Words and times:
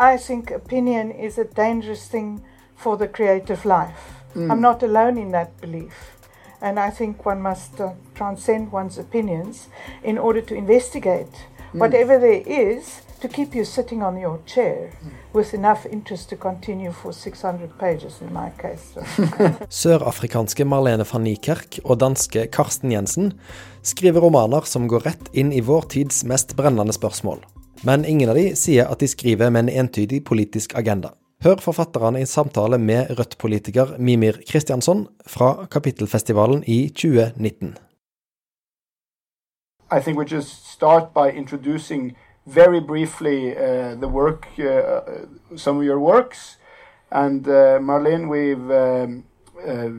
I 0.00 0.16
think 0.16 0.50
opinion 0.50 1.10
is 1.10 1.36
a 1.36 1.44
dangerous 1.44 2.08
thing 2.08 2.42
for 2.74 2.96
the 2.96 3.06
creative 3.06 3.66
life. 3.66 4.22
Mm. 4.34 4.50
I'm 4.50 4.60
not 4.60 4.82
alone 4.82 5.18
in 5.18 5.30
that 5.32 5.60
belief. 5.60 6.16
And 6.62 6.80
I 6.80 6.88
think 6.88 7.26
one 7.26 7.42
must 7.42 7.78
uh, 7.80 7.92
transcend 8.14 8.72
one's 8.72 8.96
opinions 8.96 9.68
in 10.02 10.16
order 10.16 10.40
to 10.40 10.54
investigate 10.54 11.32
mm. 11.72 11.80
whatever 11.80 12.18
there 12.18 12.42
is 12.46 13.02
to 13.20 13.28
keep 13.28 13.54
you 13.54 13.66
sitting 13.66 14.02
on 14.02 14.16
your 14.16 14.38
chair 14.46 14.90
with 15.34 15.52
enough 15.52 15.84
interest 15.84 16.30
to 16.30 16.36
continue 16.36 16.92
for 16.92 17.12
600 17.12 17.78
pages 17.78 18.22
in 18.22 18.32
my 18.32 18.50
case. 18.56 18.96
Sørafrikanske 19.68 20.64
Marlene 20.64 21.04
van 21.12 21.28
Niekerk 21.28 21.78
og 21.84 22.00
danske 22.00 22.46
Carsten 22.46 22.92
Jensen 22.92 23.34
skriver 23.82 24.24
romaner 24.24 24.64
som 24.64 24.88
går 24.88 25.04
rett 25.12 25.32
inn 25.32 25.52
i 25.52 25.60
vår 25.60 25.92
tids 25.92 26.24
mest 26.24 26.56
brennende 26.56 26.96
spørsmål. 26.96 27.44
Men 27.84 28.04
ingen 28.04 28.28
av 28.28 28.36
de 28.36 28.50
sier 28.56 28.88
at 28.90 29.00
de 29.00 29.08
skriver 29.08 29.50
med 29.50 29.68
en 29.68 29.84
entydig 29.84 30.24
politisk 30.24 30.74
agenda. 30.74 31.14
Hør 31.44 31.56
forfatterne 31.64 32.20
i 32.20 32.26
samtale 32.28 32.78
med 32.78 33.14
Rødt-politiker 33.18 33.96
Mimir 33.98 34.42
Kristiansson 34.48 35.06
fra 35.26 35.66
Kapittelfestivalen 35.72 36.64
i 36.66 36.88
2019. 36.88 37.76
I 39.92 40.00
think 40.00 40.18
we 40.18 40.24
just 40.24 40.70
start 40.72 41.14
by 41.14 41.30
introducing 41.36 42.16
very 42.46 42.80
briefly 42.80 43.56
uh, 43.56 44.00
the 44.00 44.08
work, 44.08 44.46
uh, 44.58 45.00
some 45.56 45.78
of 45.78 45.84
your 45.84 45.98
works, 45.98 46.58
and 47.10 47.48
uh, 47.48 47.78
Marlene, 47.80 48.28
we've 48.28 48.70
um, 48.70 49.24
uh, 49.66 49.90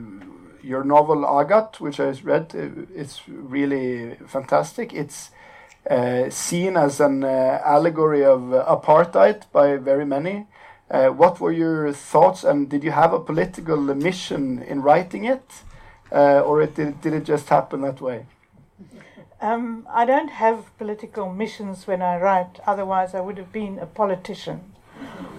your 0.62 0.84
novel 0.84 1.24
Agat, 1.24 1.80
which 1.80 2.00
I 2.00 2.12
read. 2.24 2.54
Uh, 2.54 2.86
it's 2.94 3.22
really 3.28 4.16
fantastic. 4.26 4.92
It's 4.92 5.30
uh, 5.90 6.30
seen 6.30 6.76
as 6.76 7.00
an 7.00 7.24
allegory 7.24 8.24
of 8.24 8.40
apartheid 8.40 9.44
by 9.52 9.76
very 9.76 10.06
many. 10.06 10.46
Uh, 10.92 11.08
what 11.08 11.40
were 11.40 11.50
your 11.52 11.90
thoughts, 11.90 12.44
and 12.44 12.68
did 12.68 12.84
you 12.84 12.90
have 12.90 13.14
a 13.14 13.18
political 13.18 13.78
mission 13.78 14.62
in 14.62 14.82
writing 14.82 15.24
it, 15.24 15.62
uh, 16.12 16.40
or 16.40 16.60
it, 16.60 16.74
did, 16.74 17.00
did 17.00 17.14
it 17.14 17.24
just 17.24 17.48
happen 17.48 17.80
that 17.80 17.98
way? 17.98 18.26
Um, 19.40 19.88
I 19.90 20.04
don't 20.04 20.28
have 20.28 20.76
political 20.76 21.32
missions 21.32 21.86
when 21.86 22.02
I 22.02 22.18
write, 22.18 22.60
otherwise, 22.66 23.14
I 23.14 23.20
would 23.20 23.38
have 23.38 23.50
been 23.50 23.78
a 23.78 23.86
politician. 23.86 24.74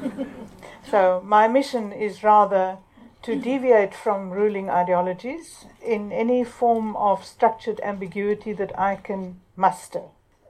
so, 0.89 1.22
my 1.23 1.47
mission 1.47 1.91
is 1.91 2.23
rather 2.23 2.80
to 3.22 3.39
deviate 3.39 3.94
from 3.94 4.31
ruling 4.31 4.72
ideologies 4.72 5.66
in 5.81 6.11
any 6.11 6.44
form 6.44 6.95
of 6.95 7.23
structured 7.23 7.80
ambiguity 7.81 8.53
that 8.53 8.78
I 8.78 8.95
can 8.95 9.39
muster. 9.55 10.02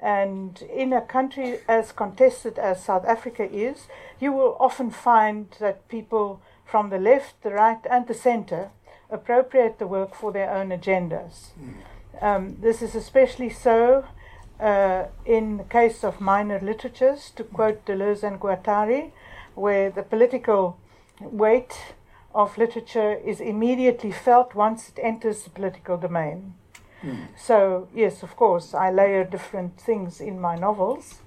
And 0.03 0.61
in 0.63 0.91
a 0.91 0.99
country 0.99 1.59
as 1.65 1.93
contested 1.93 2.59
as 2.59 2.83
South 2.83 3.05
Africa 3.05 3.49
is, 3.49 3.87
you 4.19 4.33
will 4.33 4.57
often 4.59 4.91
find 4.91 5.47
that 5.61 5.87
people 5.87 6.41
from 6.65 6.89
the 6.89 6.99
left, 6.99 7.41
the 7.41 7.51
right, 7.51 7.79
and 7.89 8.05
the 8.05 8.13
center 8.13 8.71
appropriate 9.09 9.79
the 9.79 9.87
work 9.87 10.13
for 10.13 10.33
their 10.33 10.51
own 10.51 10.69
agendas. 10.69 11.51
Mm. 11.57 11.73
Um, 12.21 12.57
this 12.59 12.81
is 12.81 12.95
especially 12.95 13.49
so 13.49 14.05
uh, 14.59 15.05
in 15.25 15.57
the 15.57 15.63
case 15.63 16.03
of 16.03 16.19
minor 16.19 16.59
literatures, 16.59 17.31
to 17.37 17.43
quote 17.45 17.85
Deleuze 17.85 18.23
and 18.23 18.39
Guattari, 18.41 19.11
where 19.55 19.89
the 19.89 20.03
political 20.03 20.77
weight 21.21 21.95
of 22.35 22.57
literature 22.57 23.13
is 23.13 23.39
immediately 23.39 24.11
felt 24.11 24.53
once 24.53 24.89
it 24.89 24.99
enters 25.01 25.43
the 25.43 25.49
political 25.49 25.97
domain. 25.97 26.55
Mm. 27.03 27.27
So, 27.37 27.87
yes, 27.93 28.23
of 28.23 28.35
course, 28.35 28.73
I 28.73 28.91
layer 28.91 29.23
different 29.23 29.79
things 29.79 30.21
in 30.21 30.39
my 30.39 30.55
novels. 30.55 31.21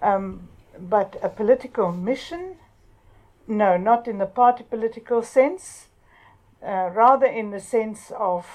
Um, 0.00 0.48
but 0.78 1.16
a 1.22 1.28
political 1.28 1.92
mission? 1.92 2.56
No, 3.46 3.76
not 3.76 4.08
in 4.08 4.18
the 4.18 4.26
party 4.26 4.64
political 4.68 5.22
sense, 5.22 5.88
uh, 6.62 6.90
rather 6.92 7.26
in 7.26 7.50
the 7.50 7.60
sense 7.60 8.12
of 8.18 8.46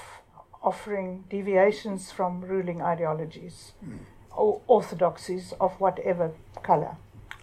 offering 0.62 1.24
deviations 1.30 2.10
from 2.10 2.40
ruling 2.40 2.82
ideologies 2.82 3.72
mm. 3.84 3.98
or 4.36 4.60
orthodoxies 4.66 5.52
of 5.60 5.72
whatever 5.80 6.32
color. 6.62 6.96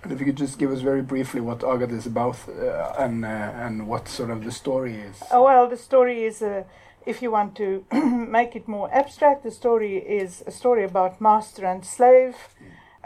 And 0.04 0.12
if 0.12 0.20
you 0.20 0.26
could 0.26 0.36
just 0.36 0.60
give 0.60 0.72
us 0.72 0.82
very 0.82 1.02
briefly 1.02 1.42
what 1.42 1.60
Agaat 1.60 1.92
is 1.92 2.06
about 2.06 2.38
uh, 2.48 2.94
and, 3.00 3.26
uh, 3.26 3.28
and 3.28 3.88
what 3.88 4.08
sort 4.08 4.30
of 4.30 4.44
the 4.44 4.52
story 4.52 4.96
is. 4.96 5.24
Oh, 5.32 5.46
well, 5.46 5.68
the 5.68 5.78
story 5.78 6.26
is 6.26 6.42
a 6.42 6.66
if 7.06 7.22
you 7.22 7.32
want 7.32 7.56
to 7.58 7.86
make 7.92 8.56
it 8.56 8.68
more 8.68 8.94
abstract, 8.94 9.44
the 9.44 9.52
story 9.52 9.98
is 9.98 10.44
a 10.48 10.52
story 10.52 10.84
about 10.84 11.22
master 11.22 11.66
and 11.66 11.86
slave 11.86 12.36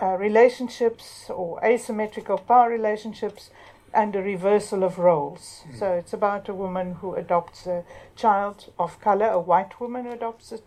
uh, 0.02 0.16
relationships 0.18 1.30
or 1.30 1.64
asymmetrical 1.64 2.38
power 2.38 2.70
relationships 2.70 3.50
and 3.94 4.16
a 4.16 4.22
reversal 4.22 4.84
of 4.84 4.98
roles. 4.98 5.64
Mm. 5.68 5.80
So 5.80 5.94
it's 5.94 6.14
about 6.14 6.48
a 6.48 6.54
woman 6.54 6.96
who 6.96 7.16
adopts 7.16 7.66
a 7.68 7.84
child 8.16 8.72
of 8.78 9.00
color, 9.02 9.28
a 9.28 9.40
white 9.40 9.80
woman 9.80 10.06
who 10.06 10.12
adopts 10.12 10.52
a 10.52 10.60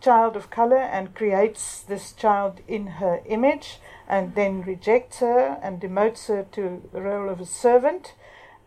child 0.00 0.36
of 0.36 0.50
color 0.50 0.76
and 0.76 1.14
creates 1.14 1.80
this 1.80 2.12
child 2.12 2.60
in 2.68 2.86
her 2.86 3.22
image 3.26 3.78
and 4.08 4.34
then 4.34 4.62
rejects 4.62 5.18
her 5.18 5.58
and 5.62 5.80
demotes 5.80 6.28
her 6.28 6.46
to 6.52 6.88
the 6.92 7.00
role 7.00 7.28
of 7.28 7.40
a 7.40 7.46
servant. 7.46 8.14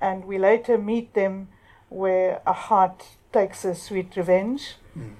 And 0.02 0.26
we 0.26 0.38
later 0.38 0.78
meet 0.78 1.14
them 1.14 1.50
where 1.90 2.42
Agaat 2.46 3.04
takes 3.32 3.66
a 3.66 3.76
sweet 3.76 4.16
revenge 4.16 4.76
mm. 4.98 5.12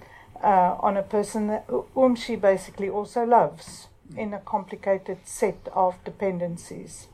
uh, 0.44 0.76
on 0.80 0.98
a 0.98 1.04
person 1.04 1.60
whom 1.94 2.16
she 2.16 2.36
basically 2.36 2.90
also 2.90 3.24
loves 3.24 3.88
mm. 4.12 4.18
in 4.18 4.34
a 4.34 4.40
complicated 4.40 5.20
set 5.26 5.68
of 5.74 5.96
dependencies. 6.04 7.08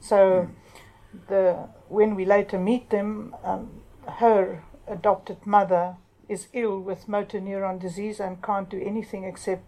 So, 0.00 0.48
mm. 0.48 1.28
the 1.28 1.68
when 1.88 2.14
we 2.14 2.24
later 2.24 2.58
meet 2.58 2.90
them, 2.90 3.34
um, 3.44 3.82
her 4.18 4.62
adopted 4.86 5.46
mother 5.46 5.96
is 6.28 6.48
ill 6.52 6.80
with 6.80 7.08
motor 7.08 7.40
neuron 7.40 7.80
disease 7.80 8.20
and 8.20 8.42
can't 8.42 8.68
do 8.68 8.80
anything 8.80 9.24
except 9.24 9.64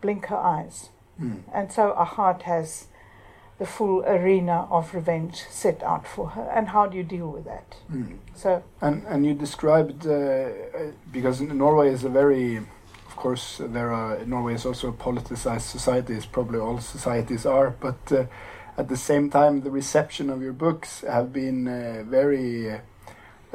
blink 0.00 0.26
her 0.26 0.36
eyes. 0.36 0.90
Hmm. 1.18 1.38
And 1.52 1.72
so 1.72 1.94
Agaat 1.98 2.42
has 2.42 2.88
the 3.58 3.66
full 3.66 4.04
arena 4.04 4.66
of 4.70 4.94
revenge 4.94 5.44
set 5.48 5.82
out 5.82 6.06
for 6.06 6.28
her, 6.30 6.50
and 6.54 6.68
how 6.68 6.86
do 6.86 6.96
you 6.96 7.02
deal 7.02 7.28
with 7.28 7.44
that? 7.44 7.76
Mm. 7.90 8.18
So, 8.34 8.62
and 8.80 9.04
and 9.06 9.24
you 9.24 9.34
described 9.34 10.06
uh, 10.06 10.50
because 11.10 11.40
Norway 11.40 11.90
is 11.90 12.04
a 12.04 12.10
very, 12.10 12.56
of 12.56 13.16
course, 13.16 13.60
there 13.62 13.92
are 13.92 14.24
Norway 14.26 14.54
is 14.54 14.66
also 14.66 14.88
a 14.88 14.92
politicized 14.92 15.62
society, 15.62 16.14
as 16.14 16.26
probably 16.26 16.58
all 16.58 16.78
societies 16.80 17.46
are, 17.46 17.70
but 17.70 18.12
uh, 18.12 18.26
at 18.76 18.88
the 18.88 18.96
same 18.96 19.30
time, 19.30 19.62
the 19.62 19.70
reception 19.70 20.28
of 20.28 20.42
your 20.42 20.52
books 20.52 21.00
have 21.00 21.32
been 21.32 21.66
uh, 21.66 22.04
very. 22.06 22.72
Uh, 22.72 22.80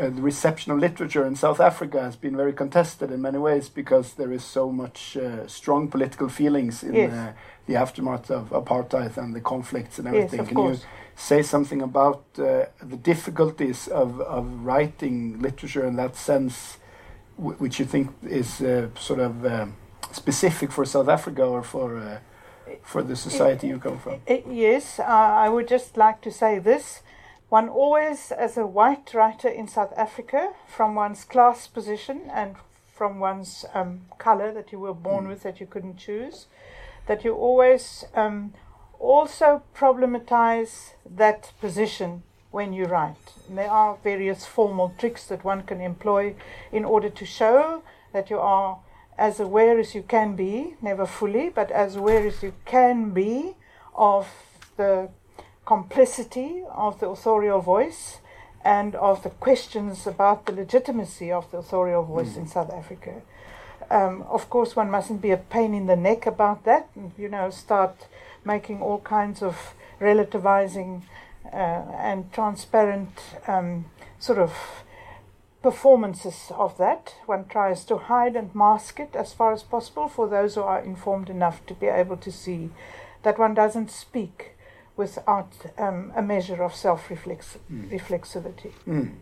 the 0.10 0.22
reception 0.22 0.72
of 0.72 0.80
literature 0.80 1.28
in 1.28 1.36
South 1.36 1.60
Africa 1.60 2.02
has 2.02 2.16
been 2.16 2.36
very 2.36 2.54
contested 2.54 3.12
in 3.12 3.22
many 3.22 3.38
ways 3.38 3.70
because 3.70 4.14
there 4.14 4.32
is 4.32 4.44
so 4.44 4.72
much 4.72 5.18
uh, 5.18 5.46
strong 5.48 5.90
political 5.90 6.30
feelings 6.30 6.82
in 6.82 6.96
yes 6.96 7.14
uh, 7.14 7.34
the 7.68 7.76
aftermath 7.76 8.30
of 8.32 8.50
apartheid 8.50 9.18
and 9.18 9.34
the 9.34 9.42
conflicts 9.42 10.00
and 10.00 10.08
everything. 10.08 10.40
Yes, 10.40 10.48
Can 10.48 10.56
course. 10.56 10.80
you 10.80 10.86
say 11.16 11.42
something 11.42 11.82
about 11.82 12.24
uh, 12.38 12.66
the 12.82 12.98
difficulties 12.98 13.88
of, 13.88 14.20
of 14.22 14.46
writing 14.66 15.42
literature 15.42 15.86
in 15.86 15.96
that 15.98 16.16
sense, 16.16 16.78
which 17.38 17.80
you 17.80 17.86
think 17.86 18.10
is 18.24 18.62
uh, 18.62 18.90
sort 19.00 19.20
of 19.20 19.46
um, 19.46 19.76
specific 20.12 20.72
for 20.72 20.86
South 20.86 21.08
Africa 21.08 21.44
or 21.44 21.64
for 21.64 21.98
uh, 21.98 22.20
for 22.84 23.04
the 23.04 23.16
society 23.16 23.68
you 23.68 23.80
come 23.80 24.00
from? 24.00 24.22
yes, 24.50 25.00
I 25.00 25.50
would 25.50 25.68
just 25.68 25.98
like 25.98 26.22
to 26.22 26.32
say 26.32 26.60
this. 26.60 27.02
One 27.50 27.68
always, 27.68 28.32
as 28.32 28.58
a 28.58 28.66
white 28.66 29.14
writer 29.14 29.50
in 29.50 29.68
South 29.68 29.94
Africa, 29.98 30.54
from 30.68 30.96
one's 30.96 31.26
class 31.26 31.68
position 31.68 32.30
and 32.34 32.56
from 32.96 33.20
one's 33.20 33.66
um, 33.74 34.02
color 34.18 34.54
that 34.54 34.72
you 34.72 34.80
were 34.80 34.94
born 34.94 35.26
mm. 35.26 35.30
with 35.30 35.44
that 35.44 35.60
you 35.60 35.66
couldn't 35.66 35.98
choose, 35.98 36.46
that 37.08 37.24
you 37.24 37.34
always 37.34 38.06
um, 38.16 38.54
also 39.00 39.64
problematize 39.76 40.94
that 41.10 41.52
position 41.60 42.24
when 42.52 42.74
you 42.74 42.86
write. 42.86 43.34
And 43.48 43.58
there 43.58 43.72
are 43.72 43.98
various 44.04 44.46
formal 44.46 44.94
tricks 44.98 45.26
that 45.26 45.44
one 45.44 45.64
can 45.64 45.82
employ 45.82 46.36
in 46.72 46.86
order 46.86 47.10
to 47.10 47.26
show 47.26 47.84
that 48.14 48.30
you 48.30 48.40
are 48.40 48.80
as 49.18 49.40
aware 49.40 49.80
as 49.80 49.96
you 49.96 50.04
can 50.04 50.36
be, 50.36 50.76
never 50.82 51.06
fully, 51.06 51.50
but 51.50 51.72
as 51.72 51.96
aware 51.96 52.26
as 52.28 52.44
you 52.44 52.54
can 52.66 53.12
be 53.12 53.56
of 53.96 54.28
the 54.78 55.10
complicity 55.66 56.64
of 56.72 57.00
the 57.00 57.08
authorial 57.08 57.62
voice 57.62 58.20
and 58.64 58.96
of 58.96 59.24
the 59.24 59.30
questions 59.30 60.06
about 60.06 60.46
the 60.46 60.52
legitimacy 60.52 61.32
of 61.32 61.50
the 61.52 61.58
authorial 61.58 62.04
voice 62.04 62.34
mm. 62.34 62.38
in 62.38 62.48
South 62.48 62.72
Africa. 62.72 63.22
Um, 63.92 64.24
of 64.30 64.50
course, 64.50 64.76
one 64.76 64.90
mustn't 64.90 65.22
be 65.22 65.32
a 65.32 65.38
pain 65.38 65.74
in 65.74 65.88
the 65.88 65.98
neck 65.98 66.26
about 66.26 66.64
that, 66.64 66.88
and, 66.96 67.12
you 67.18 67.28
know, 67.28 67.50
start 67.50 68.08
making 68.46 68.82
all 68.82 69.00
kinds 69.00 69.44
of 69.44 69.74
relativizing 70.00 71.02
uh, 71.52 71.84
and 72.10 72.32
transparent 72.32 73.20
um, 73.48 73.86
sort 74.20 74.40
of 74.40 74.54
performances 75.62 76.52
of 76.58 76.78
that. 76.78 77.16
One 77.26 77.46
tries 77.46 77.84
to 77.86 77.98
hide 77.98 78.36
and 78.36 78.56
mask 78.56 79.00
it 79.00 79.16
as 79.16 79.34
far 79.34 79.52
as 79.52 79.64
possible 79.64 80.08
for 80.08 80.28
those 80.28 80.56
who 80.56 80.62
are 80.62 80.80
informed 80.80 81.30
enough 81.30 81.66
to 81.68 81.74
be 81.74 81.88
able 81.88 82.18
to 82.18 82.32
see 82.32 82.70
that 83.24 83.38
one 83.38 83.54
doesn't 83.54 83.92
speak 83.92 84.56
without 84.96 85.52
um, 85.78 86.12
a 86.16 86.22
measure 86.22 86.64
of 86.64 86.74
self-reflexivity. 86.74 88.72
Mm. 88.88 89.16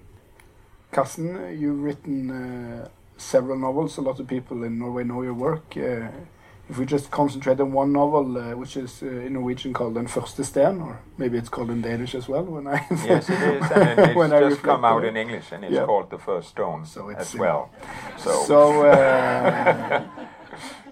Carsten, 0.92 1.60
you've 1.60 1.84
written 1.84 2.32
uh, 2.32 2.88
several 3.20 3.58
novels. 3.58 3.98
A 3.98 4.02
lot 4.02 4.20
of 4.20 4.28
people 4.28 4.64
in 4.64 4.80
Norway 4.80 5.04
know 5.04 5.22
your 5.22 5.34
work. 5.34 5.76
Uh, 5.78 6.08
if 6.70 6.78
we 6.78 6.86
just 6.86 7.10
concentrate 7.10 7.60
on 7.60 7.72
one 7.72 7.92
novel, 7.92 8.38
uh, 8.38 8.56
which 8.56 8.78
is 8.78 9.02
uh, 9.02 9.08
in 9.08 9.34
Norwegian 9.34 9.74
called 9.74 9.96
Den 9.96 10.08
første 10.08 10.44
sten, 10.44 10.80
or 10.82 11.00
maybe 11.18 11.38
it's 11.38 11.50
called 11.50 11.72
in 11.72 11.82
Danish 11.82 12.14
as 12.14 12.30
well. 12.30 12.44
When 12.44 12.68
I 12.68 12.86
yes, 13.06 13.28
it 13.30 13.42
is, 13.42 13.72
and 13.72 14.00
it's 14.00 14.16
when 14.16 14.30
just 14.30 14.62
come 14.62 14.86
out 14.86 15.04
in 15.04 15.18
English, 15.18 15.52
and 15.52 15.64
it's 15.64 15.74
yeah. 15.74 15.86
called 15.86 16.12
The 16.12 16.20
First 16.20 16.50
Stone 16.50 16.86
so 16.86 17.10
as 17.10 17.36
well. 17.36 17.72
So, 18.20 18.44
so 18.46 18.86
uh, 18.86 20.04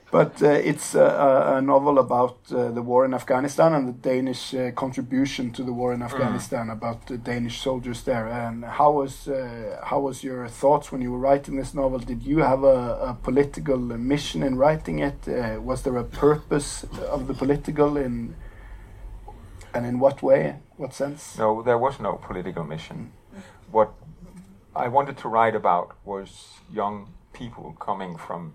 But 0.10 0.42
uh, 0.42 0.48
it's 0.48 0.96
a, 0.96 1.58
a, 1.58 1.62
novel 1.62 2.00
about 2.00 2.38
uh, 2.50 2.72
the 2.72 2.82
war 2.82 3.04
in 3.04 3.14
Afghanistan 3.14 3.74
and 3.74 3.90
the 3.90 3.92
Danish 3.92 4.54
uh, 4.54 4.72
contribution 4.72 5.52
to 5.52 5.64
the 5.64 5.74
war 5.74 5.94
in 5.94 6.00
mm. 6.00 6.06
Afghanistan, 6.06 6.68
mm. 6.68 6.74
about 6.74 7.08
the 7.08 7.18
Danish 7.18 7.60
soldiers 7.60 8.04
there. 8.04 8.28
And 8.28 8.64
how 8.64 8.92
was 8.92 9.28
uh, 9.28 9.82
how 9.84 10.00
was 10.00 10.24
your 10.24 10.48
thoughts 10.48 10.94
when 10.94 11.02
you 11.02 11.12
were 11.12 11.20
writing 11.20 11.58
this 11.58 11.74
novel? 11.74 12.00
Did 12.00 12.24
you 12.24 12.38
have 12.38 12.64
a, 12.64 13.10
a 13.10 13.18
political 13.22 13.78
mission 13.78 14.44
in 14.44 14.56
writing 14.56 15.00
it? 15.00 15.28
Uh, 15.28 15.60
was 15.62 15.84
there 15.84 15.98
a 15.98 16.06
purpose 16.06 16.86
of 17.12 17.28
the 17.28 17.34
political 17.34 17.98
in 17.98 18.36
and 19.74 19.86
in 19.86 20.00
what 20.00 20.24
way? 20.24 20.56
What 20.78 20.94
sense? 20.94 21.38
No, 21.38 21.62
there 21.62 21.78
was 21.78 22.00
no 22.00 22.14
political 22.14 22.64
mission. 22.64 23.12
What 23.72 23.92
I 24.74 24.88
wanted 24.88 25.18
to 25.18 25.28
write 25.28 25.56
about 25.56 25.98
was 26.06 26.60
young 26.72 27.10
people 27.34 27.76
coming 27.80 28.16
from 28.16 28.54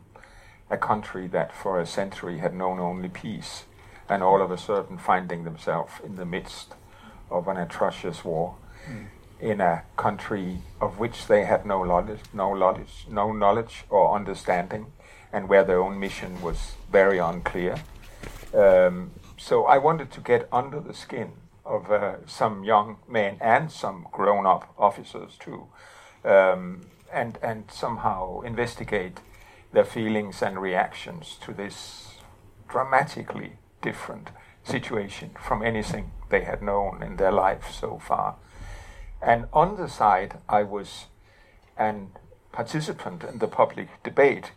a 0.70 0.76
country 0.76 1.26
that 1.28 1.52
for 1.54 1.80
a 1.80 1.86
century 1.86 2.38
had 2.38 2.54
known 2.54 2.78
only 2.80 3.08
peace, 3.08 3.64
and 4.08 4.22
all 4.22 4.42
of 4.42 4.50
a 4.50 4.58
sudden 4.58 4.98
finding 4.98 5.44
themselves 5.44 5.92
in 6.04 6.16
the 6.16 6.24
midst 6.24 6.74
of 7.30 7.48
an 7.48 7.56
atrocious 7.56 8.24
war 8.24 8.54
mm. 8.88 9.06
in 9.40 9.60
a 9.60 9.82
country 9.96 10.58
of 10.80 10.98
which 10.98 11.26
they 11.26 11.44
had 11.44 11.64
no 11.66 11.84
knowledge, 11.84 12.20
no 12.32 12.54
knowledge, 12.54 13.06
no 13.08 13.32
knowledge 13.32 13.84
or 13.90 14.14
understanding, 14.14 14.86
and 15.32 15.48
where 15.48 15.64
their 15.64 15.80
own 15.80 15.98
mission 15.98 16.40
was 16.42 16.76
very 16.90 17.18
unclear. 17.18 17.76
Um, 18.54 19.12
so 19.38 19.64
I 19.64 19.78
wanted 19.78 20.10
to 20.12 20.20
get 20.20 20.48
under 20.52 20.78
the 20.78 20.94
skin 20.94 21.32
of 21.64 21.90
uh, 21.90 22.16
some 22.26 22.64
young 22.64 22.96
men 23.08 23.36
and 23.40 23.70
some 23.70 24.06
grown-up 24.12 24.72
officers 24.78 25.36
too, 25.38 25.66
um, 26.24 26.82
and 27.12 27.38
and 27.42 27.64
somehow 27.70 28.40
investigate 28.40 29.20
their 29.72 29.84
feelings 29.84 30.42
and 30.42 30.60
reactions 30.60 31.38
to 31.42 31.52
this 31.52 32.16
dramatically 32.68 33.54
different 33.80 34.30
situation 34.64 35.30
from 35.40 35.62
anything 35.62 36.12
they 36.30 36.42
had 36.42 36.62
known 36.62 37.02
in 37.02 37.16
their 37.16 37.32
life 37.32 37.70
so 37.70 37.98
far. 37.98 38.36
And 39.20 39.46
on 39.52 39.76
the 39.76 39.88
side, 39.88 40.38
I 40.48 40.62
was 40.62 41.06
an 41.76 42.10
participant 42.52 43.24
in 43.24 43.38
the 43.38 43.48
public 43.48 43.88
debate 44.02 44.52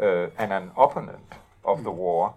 uh, 0.00 0.28
and 0.38 0.52
an 0.52 0.70
opponent 0.76 1.34
of 1.64 1.84
the 1.84 1.90
war. 1.90 2.34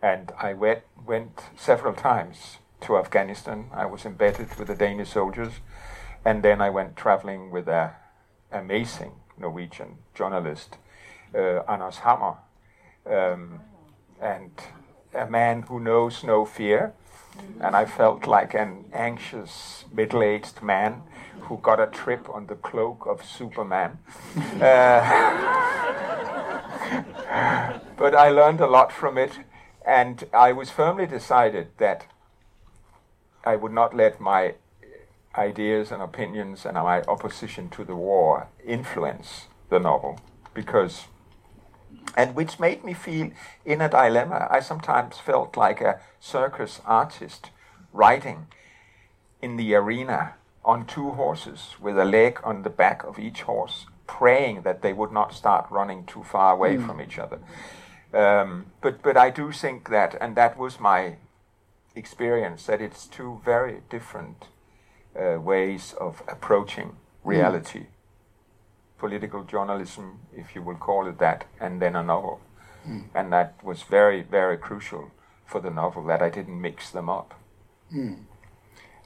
And 0.00 0.32
I 0.38 0.54
went, 0.54 0.82
went 1.04 1.40
several 1.56 1.94
times 1.94 2.58
to 2.82 2.96
Afghanistan. 2.96 3.66
I 3.72 3.86
was 3.86 4.04
embedded 4.04 4.56
with 4.56 4.68
the 4.68 4.74
Danish 4.74 5.10
soldiers. 5.10 5.54
And 6.24 6.42
then 6.42 6.60
I 6.60 6.70
went 6.70 6.96
traveling 6.96 7.50
with 7.50 7.68
an 7.68 7.90
amazing 8.52 9.12
Norwegian 9.36 9.98
journalist 10.14 10.78
Anders 11.34 11.98
Hammer, 11.98 12.36
um, 13.06 13.60
and 14.20 14.50
a 15.14 15.26
man 15.26 15.62
who 15.62 15.80
knows 15.80 16.22
no 16.24 16.44
fear. 16.44 16.92
And 17.60 17.76
I 17.76 17.84
felt 17.84 18.26
like 18.26 18.54
an 18.54 18.86
anxious 18.92 19.84
middle 19.92 20.22
aged 20.22 20.62
man 20.62 21.02
who 21.40 21.58
got 21.58 21.80
a 21.80 21.86
trip 21.86 22.28
on 22.30 22.46
the 22.46 22.54
cloak 22.54 23.06
of 23.06 23.24
Superman. 23.24 23.98
uh, 24.60 25.00
but 27.96 28.14
I 28.14 28.30
learned 28.30 28.60
a 28.60 28.66
lot 28.66 28.90
from 28.90 29.18
it, 29.18 29.32
and 29.84 30.24
I 30.32 30.52
was 30.52 30.70
firmly 30.70 31.06
decided 31.06 31.68
that 31.78 32.06
I 33.44 33.56
would 33.56 33.72
not 33.72 33.94
let 33.94 34.20
my 34.20 34.54
ideas 35.36 35.92
and 35.92 36.02
opinions 36.02 36.64
and 36.64 36.74
my 36.74 37.02
opposition 37.02 37.68
to 37.70 37.84
the 37.84 37.94
war 37.94 38.48
influence 38.64 39.46
the 39.68 39.78
novel 39.78 40.18
because 40.54 41.06
and 42.16 42.34
which 42.34 42.58
made 42.58 42.84
me 42.84 42.94
feel 42.94 43.30
in 43.64 43.80
a 43.80 43.88
dilemma. 43.88 44.48
I 44.50 44.60
sometimes 44.60 45.18
felt 45.18 45.56
like 45.56 45.80
a 45.80 46.00
circus 46.20 46.80
artist 46.84 47.50
riding 47.92 48.46
in 49.42 49.56
the 49.56 49.74
arena 49.74 50.34
on 50.64 50.86
two 50.86 51.10
horses 51.10 51.76
with 51.80 51.98
a 51.98 52.04
leg 52.04 52.40
on 52.42 52.62
the 52.62 52.70
back 52.70 53.04
of 53.04 53.18
each 53.18 53.42
horse, 53.42 53.86
praying 54.06 54.62
that 54.62 54.82
they 54.82 54.92
would 54.92 55.12
not 55.12 55.34
start 55.34 55.66
running 55.70 56.04
too 56.04 56.24
far 56.24 56.54
away 56.54 56.76
mm. 56.76 56.86
from 56.86 57.00
each 57.00 57.18
other. 57.18 57.38
Um, 58.12 58.66
but 58.80 59.02
but 59.02 59.16
I 59.16 59.30
do 59.30 59.52
think 59.52 59.90
that, 59.90 60.16
and 60.20 60.36
that 60.36 60.56
was 60.56 60.80
my 60.80 61.16
experience, 61.94 62.66
that 62.66 62.80
it's 62.80 63.06
two 63.06 63.40
very 63.44 63.82
different 63.90 64.46
uh, 65.18 65.40
ways 65.40 65.94
of 66.00 66.22
approaching 66.28 66.96
hmm. 67.22 67.30
reality. 67.30 67.80
Mm 67.80 67.86
political 68.98 69.44
journalism, 69.44 70.20
if 70.34 70.54
you 70.54 70.62
will 70.62 70.76
call 70.76 71.06
it 71.06 71.18
that, 71.18 71.44
and 71.60 71.80
then 71.80 71.96
a 71.96 72.02
novel. 72.02 72.40
Mm. 72.88 73.04
And 73.14 73.32
that 73.32 73.62
was 73.62 73.82
very, 73.82 74.22
very 74.22 74.56
crucial 74.56 75.10
for 75.44 75.60
the 75.60 75.70
novel 75.70 76.04
that 76.06 76.22
I 76.22 76.30
didn't 76.30 76.60
mix 76.60 76.90
them 76.90 77.08
up. 77.08 77.34
Mm. 77.94 78.24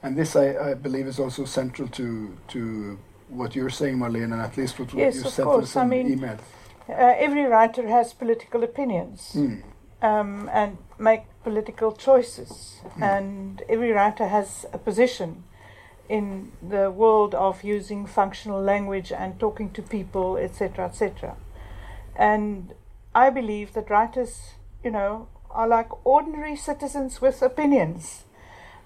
And 0.03 0.17
this, 0.17 0.35
I, 0.35 0.71
I, 0.71 0.73
believe, 0.73 1.07
is 1.07 1.19
also 1.19 1.45
central 1.45 1.87
to 1.89 2.35
to 2.49 2.97
what 3.29 3.55
you're 3.55 3.69
saying, 3.69 3.97
Marlene, 3.97 4.33
and 4.33 4.41
at 4.41 4.57
least 4.57 4.79
what, 4.79 4.93
yes, 4.93 5.15
you 5.15 5.29
said 5.29 5.47
in 5.47 5.65
some 5.65 5.87
I 5.87 5.89
mean, 5.89 6.19
emails. 6.19 6.39
Uh, 6.89 7.13
every 7.17 7.43
writer 7.43 7.87
has 7.87 8.11
political 8.13 8.63
opinions 8.63 9.33
mm. 9.35 9.61
um, 10.01 10.49
and 10.51 10.77
make 10.97 11.21
political 11.43 11.91
choices, 11.91 12.81
hmm. 12.93 13.03
and 13.03 13.61
every 13.69 13.91
writer 13.91 14.27
has 14.27 14.65
a 14.73 14.77
position 14.77 15.43
in 16.09 16.51
the 16.61 16.91
world 16.91 17.33
of 17.35 17.63
using 17.63 18.05
functional 18.05 18.61
language 18.61 19.11
and 19.11 19.39
talking 19.39 19.71
to 19.71 19.81
people, 19.81 20.37
etc., 20.37 20.85
etc. 20.85 21.35
And 22.15 22.73
I 23.15 23.29
believe 23.29 23.73
that 23.73 23.89
writers, 23.89 24.55
you 24.83 24.91
know, 24.91 25.27
are 25.49 25.67
like 25.67 26.05
ordinary 26.05 26.55
citizens 26.55 27.21
with 27.21 27.41
opinions. 27.41 28.23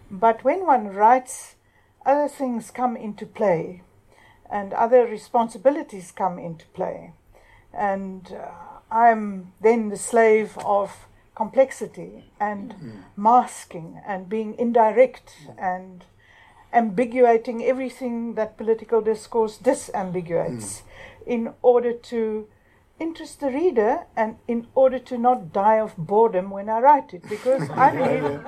But 0.09 0.43
when 0.43 0.65
one 0.65 0.87
writes, 0.89 1.55
other 2.05 2.27
things 2.27 2.71
come 2.71 2.95
into 2.95 3.25
play 3.25 3.81
and 4.49 4.73
other 4.73 5.05
responsibilities 5.05 6.11
come 6.11 6.37
into 6.37 6.65
play. 6.67 7.13
And 7.73 8.31
uh, 8.31 8.51
I'm 8.91 9.53
then 9.61 9.89
the 9.89 9.97
slave 9.97 10.57
of 10.59 11.07
complexity 11.35 12.31
and 12.39 12.75
mm. 12.75 13.03
masking 13.15 14.01
and 14.07 14.29
being 14.29 14.55
indirect 14.57 15.35
and 15.57 16.05
ambiguating 16.73 17.63
everything 17.63 18.35
that 18.35 18.57
political 18.57 19.01
discourse 19.01 19.57
disambiguates 19.57 20.57
mm. 20.57 20.81
in 21.25 21.53
order 21.61 21.93
to 21.93 22.47
interest 22.99 23.41
the 23.41 23.49
reader 23.49 24.05
and 24.15 24.37
in 24.47 24.67
order 24.73 24.99
to 24.99 25.17
not 25.17 25.51
die 25.51 25.79
of 25.79 25.95
boredom 25.97 26.49
when 26.49 26.69
I 26.69 26.79
write 26.79 27.13
it. 27.13 27.23
Because 27.29 27.69
I 27.69 27.91
believe 27.95 28.41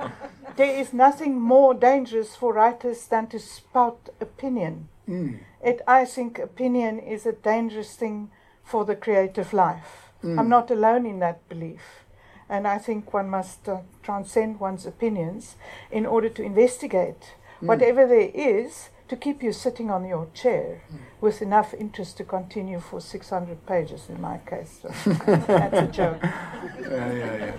there 0.56 0.74
is 0.80 0.92
nothing 0.92 1.40
more 1.40 1.74
dangerous 1.74 2.34
for 2.34 2.52
writers 2.52 3.06
than 3.06 3.26
to 3.28 3.38
spout 3.38 4.08
opinion. 4.20 4.88
Mm. 5.08 5.40
It, 5.62 5.80
I 5.86 6.04
think 6.04 6.38
opinion 6.38 6.98
is 6.98 7.26
a 7.26 7.32
dangerous 7.32 7.94
thing 7.94 8.30
for 8.64 8.84
the 8.84 8.96
creative 8.96 9.52
life. 9.52 10.12
Mm. 10.22 10.38
I'm 10.38 10.48
not 10.48 10.70
alone 10.70 11.06
in 11.06 11.18
that 11.20 11.48
belief. 11.48 12.04
And 12.48 12.66
I 12.66 12.78
think 12.78 13.12
one 13.12 13.28
must 13.28 13.68
uh, 13.68 13.80
transcend 14.02 14.58
one's 14.58 14.86
opinions 14.86 15.56
in 15.90 16.06
order 16.06 16.30
to 16.30 16.42
investigate. 16.42 17.34
Whatever 17.60 18.06
there 18.06 18.30
is 18.34 18.90
to 19.08 19.16
keep 19.16 19.42
you 19.42 19.52
sitting 19.52 19.90
on 19.90 20.04
your 20.04 20.28
chair 20.34 20.82
mm. 20.92 20.98
with 21.20 21.40
enough 21.42 21.74
interest 21.74 22.16
to 22.18 22.24
continue 22.24 22.78
for 22.78 23.00
600 23.00 23.66
pages 23.66 24.08
in 24.08 24.20
my 24.20 24.38
case. 24.38 24.80
So 24.82 24.88
that's 25.14 25.78
a 25.78 25.86
joke. 25.92 26.18
Yeah, 26.22 27.12
yeah, 27.12 27.36
yeah. 27.36 27.54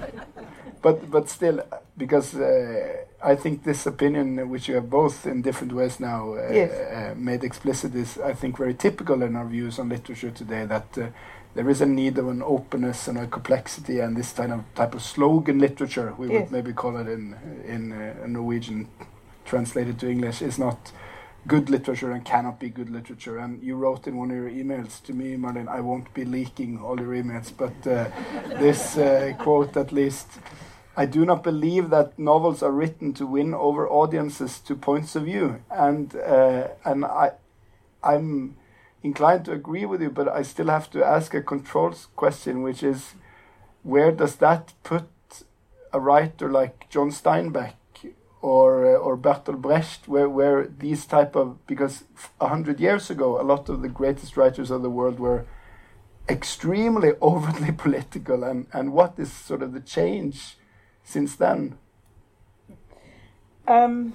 But, 0.82 1.12
but 1.12 1.28
still, 1.28 1.62
because 1.98 2.36
uh, 2.36 3.04
I 3.22 3.36
think 3.36 3.64
this 3.64 3.86
opinion, 3.86 4.50
which 4.50 4.70
you 4.70 4.76
have 4.76 4.90
both 4.90 5.26
in 5.26 5.42
different 5.42 5.74
ways 5.74 6.00
now 6.00 6.36
uh, 6.36 6.50
yes. 6.52 6.72
uh, 6.72 7.16
made 7.18 7.44
explicit, 7.44 7.96
is 7.96 8.18
I 8.18 8.34
think 8.34 8.58
very 8.58 8.74
typical 8.74 9.22
in 9.24 9.36
our 9.36 9.46
views 9.46 9.80
on 9.80 9.90
literature 9.90 10.32
today. 10.32 10.66
That 10.66 10.98
uh, 10.98 11.08
there 11.54 11.70
is 11.70 11.82
a 11.82 11.86
need 11.86 12.18
of 12.18 12.30
an 12.30 12.42
openness 12.42 13.10
and 13.10 13.18
a 13.18 13.28
complexity, 13.28 14.00
and 14.00 14.16
this 14.16 14.32
kind 14.32 14.54
of 14.54 14.64
type 14.74 14.96
of 14.96 15.02
slogan 15.02 15.60
literature, 15.60 16.14
we 16.18 16.32
yes. 16.32 16.44
would 16.44 16.52
maybe 16.52 16.72
call 16.72 16.96
it 16.96 17.10
in 17.10 17.36
in 17.66 17.92
uh, 17.92 18.26
Norwegian 18.26 18.88
translated 19.50 20.00
to 20.00 20.10
English 20.10 20.42
is 20.42 20.60
not 20.60 20.92
good 21.48 21.70
literature 21.70 22.12
and 22.12 22.24
cannot 22.24 22.60
be 22.60 22.70
good 22.70 22.90
literature. 22.90 23.38
And 23.38 23.64
you 23.64 23.76
wrote 23.76 24.08
in 24.08 24.16
one 24.18 24.30
of 24.32 24.38
your 24.38 24.50
emails 24.50 25.02
to 25.04 25.14
me, 25.14 25.36
Marlene, 25.36 25.68
I 25.68 25.82
won't 25.82 26.14
be 26.14 26.26
leaking 26.26 26.80
all 26.80 27.00
your 27.00 27.14
emails, 27.14 27.52
but 27.64 27.88
uh, 27.88 28.10
this 28.60 28.98
uh, 28.98 29.34
quote 29.40 29.76
at 29.76 29.92
least 29.92 30.28
I 30.96 31.06
do 31.06 31.26
not 31.26 31.44
believe 31.44 31.90
that 31.92 32.20
novels 32.20 32.62
are 32.62 32.72
written 32.72 33.14
to 33.14 33.26
win 33.26 33.54
over 33.54 33.90
audiences 33.90 34.60
to 34.60 34.76
points 34.76 35.16
of 35.16 35.24
view, 35.24 35.62
and 35.72 36.14
uh, 36.16 36.68
and 36.84 37.06
I, 37.06 37.32
I'm 38.04 38.58
inclined 39.02 39.46
to 39.46 39.54
agree 39.54 39.86
with 39.86 40.02
you, 40.02 40.10
but 40.10 40.28
I 40.28 40.42
still 40.42 40.68
have 40.68 40.90
to 40.92 41.06
ask 41.06 41.34
a 41.34 41.42
controls 41.42 42.08
question, 42.18 42.64
which 42.64 42.84
is, 42.84 43.14
where 43.84 44.12
does 44.12 44.36
that 44.38 44.74
put 44.84 45.08
a 45.94 46.00
writer 46.00 46.50
like 46.52 46.90
John 46.90 47.12
Steinbeck 47.12 47.76
or 48.42 48.86
uh, 48.86 48.98
or 48.98 49.18
Bertolt 49.18 49.62
Brecht, 49.62 50.08
where 50.08 50.30
where 50.30 50.68
these 50.68 51.06
type 51.06 51.36
of 51.36 51.66
because 51.68 52.06
a 52.40 52.48
hundred 52.48 52.80
years 52.80 53.10
ago, 53.10 53.40
a 53.40 53.44
lot 53.44 53.70
of 53.70 53.82
the 53.82 53.90
greatest 53.90 54.38
writers 54.38 54.72
of 54.72 54.82
the 54.82 54.90
world 54.90 55.20
were 55.20 55.46
extremely 56.28 57.14
overtly 57.22 57.72
political, 57.72 58.44
and 58.44 58.68
and 58.74 58.94
what 58.94 59.14
is 59.18 59.32
sort 59.32 59.62
of 59.62 59.74
the 59.74 59.82
change 59.82 60.58
since 61.04 61.36
then? 61.36 61.78
Um, 63.68 64.14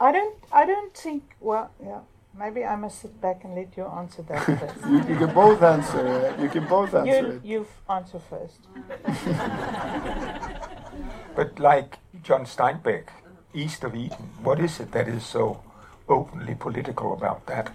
I 0.00 0.12
don't. 0.12 0.36
I 0.52 0.66
don't 0.66 0.94
think. 0.94 1.36
Well, 1.40 1.70
yeah. 1.82 2.00
Maybe 2.38 2.66
I 2.66 2.76
must 2.76 3.00
sit 3.00 3.18
back 3.18 3.44
and 3.44 3.54
let 3.54 3.74
you 3.78 3.86
answer 3.86 4.20
that 4.22 4.44
first. 4.60 4.86
you, 4.86 4.98
you, 5.08 5.16
can 5.16 5.32
both 5.32 5.62
answer. 5.62 6.06
Uh, 6.06 6.36
you 6.42 6.50
can 6.50 6.66
both 6.66 6.94
answer 6.94 7.20
you, 7.20 7.26
it. 7.28 7.42
You've 7.42 7.80
answer 7.88 8.18
first. 8.18 8.60
but 11.34 11.58
like 11.58 11.96
John 12.22 12.44
Steinbeck, 12.44 13.08
East 13.56 13.84
of 13.84 13.94
Eden, 13.96 14.30
what 14.42 14.60
is 14.60 14.78
it 14.80 14.92
that 14.92 15.08
is 15.08 15.24
so 15.24 15.62
openly 16.08 16.54
political 16.54 17.12
about 17.14 17.46
that? 17.46 17.72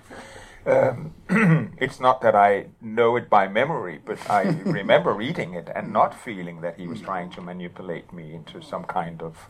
Um, 0.66 1.16
it's 1.80 2.00
not 2.00 2.22
that 2.22 2.36
I 2.36 2.68
know 2.80 3.16
it 3.16 3.30
by 3.30 3.48
memory, 3.48 4.00
but 4.06 4.18
I 4.30 4.44
remember 4.66 5.12
reading 5.14 5.56
it 5.56 5.70
and 5.74 5.92
not 5.92 6.14
feeling 6.14 6.62
that 6.62 6.80
he 6.80 6.88
was 6.88 7.02
trying 7.02 7.32
to 7.32 7.42
manipulate 7.42 8.14
me 8.14 8.34
into 8.34 8.62
some 8.62 8.84
kind 8.84 9.24
of 9.24 9.50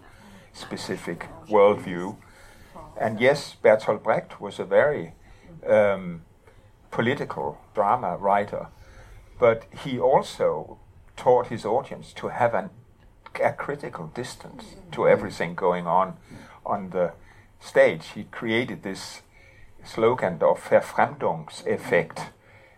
specific 0.54 1.28
worldview. 1.50 2.16
And 2.98 3.20
yes, 3.20 3.56
Bertolt 3.62 4.02
Brecht 4.02 4.40
was 4.40 4.58
a 4.58 4.64
very 4.66 5.14
um, 5.68 6.22
political 6.92 7.60
drama 7.74 8.16
writer, 8.16 8.68
but 9.38 9.66
he 9.84 10.00
also 10.00 10.80
taught 11.18 11.48
his 11.48 11.66
audience 11.66 12.14
to 12.14 12.30
have 12.30 12.54
an, 12.54 12.70
a 13.40 13.54
critical 13.54 14.08
distance 14.08 14.76
to 14.92 15.08
everything 15.08 15.56
going 15.56 15.88
on 15.88 16.18
on 16.66 16.90
the 16.90 17.14
stage. 17.60 18.08
He 18.16 18.24
created 18.26 18.84
this 18.84 19.22
slogan 19.84 20.40
of 20.42 20.64
Verfremdungseffekt, 20.64 22.30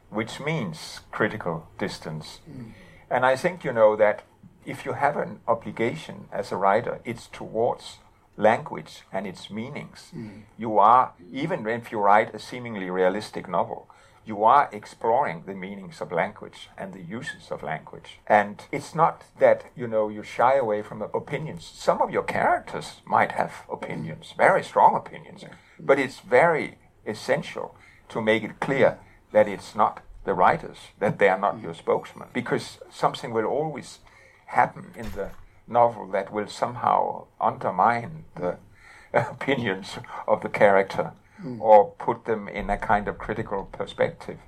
which 0.10 0.39
means 0.39 1.01
critical 1.12 1.67
distance. 1.77 2.39
Mm. 2.50 2.72
And 3.10 3.25
I 3.25 3.36
think, 3.36 3.63
you 3.63 3.74
know, 3.74 3.95
that 3.95 4.24
if 4.65 4.86
you 4.86 4.93
have 4.93 5.17
an 5.17 5.39
obligation 5.48 6.25
as 6.31 6.51
a 6.51 6.55
writer, 6.55 7.00
it's 7.03 7.27
towards 7.27 7.98
language 8.38 9.03
and 9.12 9.27
its 9.27 9.50
meanings. 9.50 10.12
Mm. 10.15 10.43
You 10.57 10.79
are, 10.79 11.13
even 11.31 11.67
if 11.67 11.91
you 11.91 12.00
write 12.00 12.33
a 12.33 12.39
seemingly 12.39 12.89
realistic 12.89 13.48
novel, 13.48 13.88
you 14.25 14.43
are 14.43 14.69
exploring 14.71 15.43
the 15.45 15.53
meanings 15.53 16.01
of 16.01 16.11
language 16.11 16.69
and 16.77 16.93
the 16.93 17.01
uses 17.01 17.51
of 17.51 17.63
language. 17.63 18.19
And 18.27 18.63
it's 18.71 18.95
not 18.95 19.23
that, 19.39 19.65
you 19.75 19.87
know, 19.87 20.09
you 20.09 20.23
shy 20.23 20.55
away 20.55 20.81
from 20.81 21.01
opinions. 21.01 21.65
Some 21.65 22.01
of 22.01 22.11
your 22.11 22.23
characters 22.23 23.01
might 23.05 23.33
have 23.33 23.63
opinions, 23.69 24.33
very 24.37 24.63
strong 24.63 24.95
opinions, 24.95 25.43
but 25.79 25.99
it's 25.99 26.19
very 26.19 26.77
essential 27.05 27.75
to 28.09 28.21
make 28.21 28.43
it 28.43 28.59
clear 28.59 28.99
that 29.31 29.47
it's 29.47 29.75
not 29.75 30.01
the 30.23 30.33
writers, 30.33 30.77
that 30.99 31.19
they 31.19 31.27
are 31.27 31.39
not 31.39 31.57
mm. 31.57 31.63
your 31.63 31.73
spokesman, 31.73 32.29
because 32.33 32.79
something 32.89 33.33
will 33.33 33.45
always 33.45 33.99
happen 34.47 34.91
in 34.95 35.11
the 35.11 35.31
novel 35.67 36.07
that 36.07 36.31
will 36.31 36.47
somehow 36.47 37.25
undermine 37.41 38.25
the 38.35 38.57
opinions 39.13 39.97
of 40.27 40.41
the 40.41 40.49
character 40.49 41.11
mm. 41.43 41.59
or 41.59 41.91
put 41.91 42.25
them 42.25 42.47
in 42.47 42.69
a 42.69 42.77
kind 42.77 43.07
of 43.07 43.17
critical 43.17 43.65
perspective. 43.65 44.39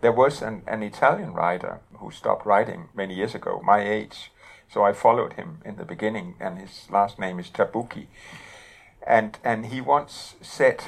There 0.00 0.12
was 0.12 0.42
an, 0.42 0.62
an 0.66 0.82
Italian 0.82 1.32
writer 1.32 1.80
who 1.94 2.10
stopped 2.10 2.46
writing 2.46 2.88
many 2.94 3.14
years 3.14 3.34
ago, 3.34 3.60
my 3.64 3.80
age, 3.80 4.30
so 4.68 4.84
I 4.84 4.92
followed 4.92 5.34
him 5.34 5.58
in 5.64 5.76
the 5.76 5.84
beginning, 5.84 6.34
and 6.40 6.58
his 6.58 6.88
last 6.90 7.18
name 7.18 7.38
is 7.38 7.48
Tabucchi. 7.50 8.06
And, 9.06 9.38
and 9.44 9.66
he 9.66 9.80
once 9.80 10.34
said, 10.42 10.82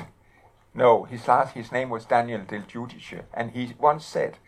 no, 0.75 1.05
his 1.05 1.27
last 1.27 1.55
his 1.55 1.73
name 1.73 1.88
was 1.91 2.05
Daniel 2.05 2.43
Del 2.43 2.62
Giudice, 2.62 3.25
and 3.35 3.53
he 3.53 3.75
once 3.79 4.05
said 4.05 4.38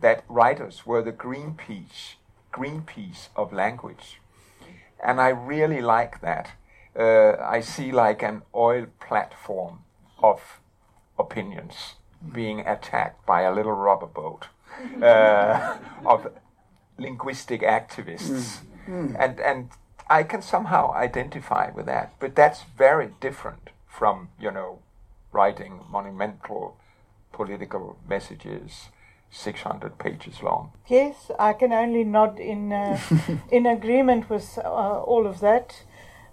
that 0.00 0.24
writers 0.28 0.86
were 0.86 1.02
the 1.02 1.12
Greenpeace, 1.12 2.14
Greenpeace 2.52 3.28
of 3.34 3.52
language, 3.52 4.20
and 5.02 5.20
I 5.20 5.30
really 5.30 5.80
like 5.80 6.20
that. 6.20 6.52
Uh, 6.98 7.36
I 7.40 7.60
see 7.60 7.92
like 7.92 8.22
an 8.22 8.42
oil 8.54 8.86
platform 9.00 9.80
of 10.22 10.59
opinions 11.20 11.94
being 12.32 12.60
attacked 12.60 13.24
by 13.26 13.42
a 13.42 13.52
little 13.52 13.72
rubber 13.72 14.06
boat 14.06 14.48
uh, 15.02 15.76
of 16.04 16.26
linguistic 16.98 17.62
activists, 17.62 18.60
mm. 18.86 19.12
Mm. 19.12 19.16
and 19.18 19.40
and 19.40 19.70
I 20.08 20.22
can 20.22 20.42
somehow 20.42 20.92
identify 20.92 21.70
with 21.70 21.86
that, 21.86 22.14
but 22.18 22.34
that's 22.34 22.64
very 22.76 23.10
different 23.20 23.70
from 23.86 24.28
you 24.38 24.50
know 24.50 24.80
writing 25.32 25.80
monumental 25.90 26.76
political 27.32 27.96
messages 28.08 28.90
600 29.30 29.98
pages 29.98 30.42
long. 30.42 30.72
Yes, 30.88 31.30
I 31.38 31.52
can 31.52 31.72
only 31.72 32.04
nod 32.04 32.38
in 32.40 32.72
uh, 32.72 32.98
in 33.50 33.66
agreement 33.66 34.28
with 34.28 34.58
uh, 34.58 35.02
all 35.02 35.26
of 35.26 35.40
that. 35.40 35.84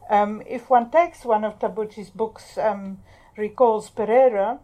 Um, 0.10 0.41
if 0.48 0.70
one 0.70 0.89
takes 0.89 1.25
one 1.25 1.44
of 1.44 1.60
Tabucchi's 1.60 2.10
books, 2.10 2.58
um, 2.58 3.00
recalls 3.38 3.89
Pereira, 3.89 4.60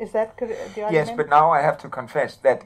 is 0.00 0.12
that 0.12 0.36
correct? 0.36 0.76
Yes, 0.76 1.10
but 1.16 1.28
now 1.28 1.50
I 1.50 1.60
have 1.62 1.78
to 1.78 1.88
confess 1.88 2.36
that 2.36 2.64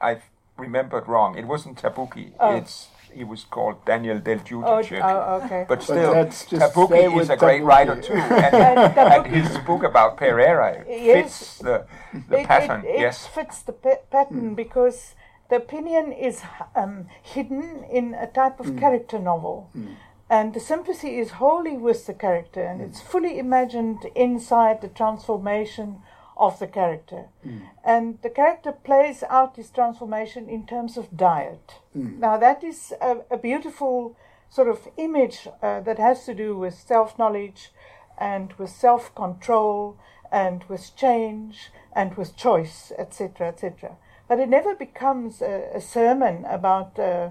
I've 0.00 0.22
remembered 0.56 1.08
wrong. 1.08 1.36
It 1.36 1.46
wasn't 1.46 1.80
Tabucchi. 1.80 2.32
Oh. 2.38 2.56
It's 2.56 2.88
he 3.14 3.24
was 3.24 3.44
called 3.44 3.84
Daniel 3.84 4.18
Del 4.18 4.38
Giudice. 4.38 5.00
Oh, 5.00 5.40
oh, 5.40 5.44
okay. 5.44 5.64
But 5.68 5.82
still, 5.82 6.12
but 6.12 6.30
Tabucchi 6.30 7.20
is 7.20 7.30
a 7.30 7.36
great 7.36 7.62
writer 7.62 8.00
too, 8.00 8.12
and, 8.14 8.98
and, 8.98 9.26
his 9.34 9.56
book 9.58 9.84
about 9.84 10.16
Pereira 10.16 10.84
yes, 10.88 11.14
fits 11.14 11.58
the, 11.58 11.86
the 12.28 12.40
it, 12.40 12.46
pattern. 12.46 12.84
It, 12.84 12.96
it 12.96 13.00
yes, 13.00 13.26
fits 13.26 13.62
the 13.62 13.72
pattern 13.72 14.50
mm. 14.50 14.56
because 14.56 15.14
the 15.48 15.56
opinion 15.56 16.12
is 16.12 16.42
um, 16.74 17.06
hidden 17.22 17.84
in 17.90 18.14
a 18.14 18.26
type 18.26 18.58
of 18.60 18.66
mm. 18.66 18.80
character 18.80 19.18
novel. 19.18 19.70
Mm. 19.76 19.94
And 20.28 20.54
the 20.54 20.60
sympathy 20.60 21.18
is 21.18 21.32
wholly 21.32 21.76
with 21.76 22.06
the 22.06 22.14
character, 22.14 22.62
and 22.62 22.80
it's 22.80 23.00
fully 23.00 23.38
imagined 23.38 24.06
inside 24.16 24.80
the 24.80 24.88
transformation 24.88 25.98
of 26.36 26.58
the 26.58 26.66
character. 26.66 27.26
Mm. 27.46 27.62
And 27.84 28.18
the 28.22 28.30
character 28.30 28.72
plays 28.72 29.22
out 29.28 29.54
this 29.54 29.70
transformation 29.70 30.48
in 30.48 30.66
terms 30.66 30.96
of 30.96 31.16
diet. 31.16 31.74
Mm. 31.96 32.18
Now, 32.18 32.36
that 32.38 32.64
is 32.64 32.92
a, 33.00 33.18
a, 33.30 33.38
beautiful 33.38 34.16
sort 34.50 34.68
of 34.68 34.88
image 34.96 35.48
uh, 35.62 35.80
that 35.80 35.98
has 35.98 36.24
to 36.26 36.34
do 36.34 36.56
with 36.56 36.74
self 36.74 37.18
knowledge 37.18 37.70
and 38.18 38.52
with 38.54 38.70
self 38.70 39.14
control 39.14 39.96
and 40.32 40.64
with 40.64 40.96
change 40.96 41.70
and 41.94 42.16
with 42.16 42.36
choice, 42.36 42.92
etc., 42.98 43.48
etc. 43.48 43.96
But 44.28 44.40
it 44.40 44.48
never 44.48 44.74
becomes 44.74 45.40
a, 45.42 45.70
a 45.74 45.80
sermon 45.80 46.44
about. 46.46 46.98
Uh, 46.98 47.30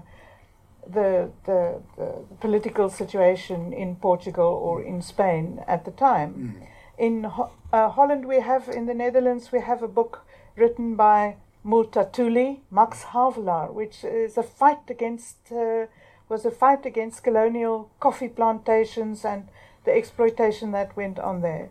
the, 0.86 1.30
the, 1.46 1.80
the, 1.96 2.26
political 2.40 2.90
situation 2.90 3.72
in 3.72 3.96
Portugal 3.96 4.44
or 4.44 4.82
in 4.82 5.00
Spain 5.00 5.64
at 5.66 5.86
the 5.86 5.90
time. 5.90 6.34
Mm 6.60 6.66
in 6.98 7.24
Ho- 7.24 7.50
uh, 7.72 7.88
Holland, 7.88 8.26
we 8.26 8.40
have, 8.40 8.68
in 8.68 8.86
the 8.86 8.94
Netherlands, 8.94 9.50
we 9.52 9.60
have 9.60 9.82
a 9.82 9.88
book 9.88 10.24
written 10.56 10.94
by 10.96 11.36
Multatuli, 11.64 12.60
Max 12.70 13.04
Havelaar, 13.04 13.72
which 13.72 14.04
is 14.04 14.36
a 14.36 14.42
fight 14.42 14.88
against, 14.88 15.36
uh, 15.50 15.86
was 16.28 16.44
a 16.44 16.50
fight 16.50 16.86
against 16.86 17.24
colonial 17.24 17.90
coffee 18.00 18.28
plantations 18.28 19.24
and 19.24 19.48
the 19.84 19.92
exploitation 19.92 20.72
that 20.72 20.96
went 20.96 21.18
on 21.18 21.40
there. 21.40 21.70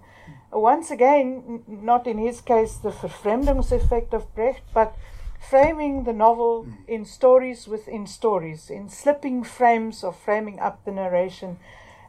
Once 0.51 0.91
again, 0.91 1.61
n- 1.67 1.79
not 1.83 2.05
in 2.07 2.17
his 2.17 2.41
case 2.41 2.75
the 2.77 2.91
verfremdungseffekt 2.91 4.13
of 4.13 4.33
Brecht, 4.35 4.61
but 4.73 4.95
framing 5.39 6.03
the 6.03 6.13
novel 6.13 6.67
in 6.87 7.05
stories 7.05 7.67
within 7.67 8.07
stories, 8.07 8.69
in 8.69 8.89
slipping 8.89 9.43
frames 9.43 10.03
of 10.03 10.15
framing 10.15 10.59
up 10.59 10.83
the 10.85 10.91
narration, 10.91 11.57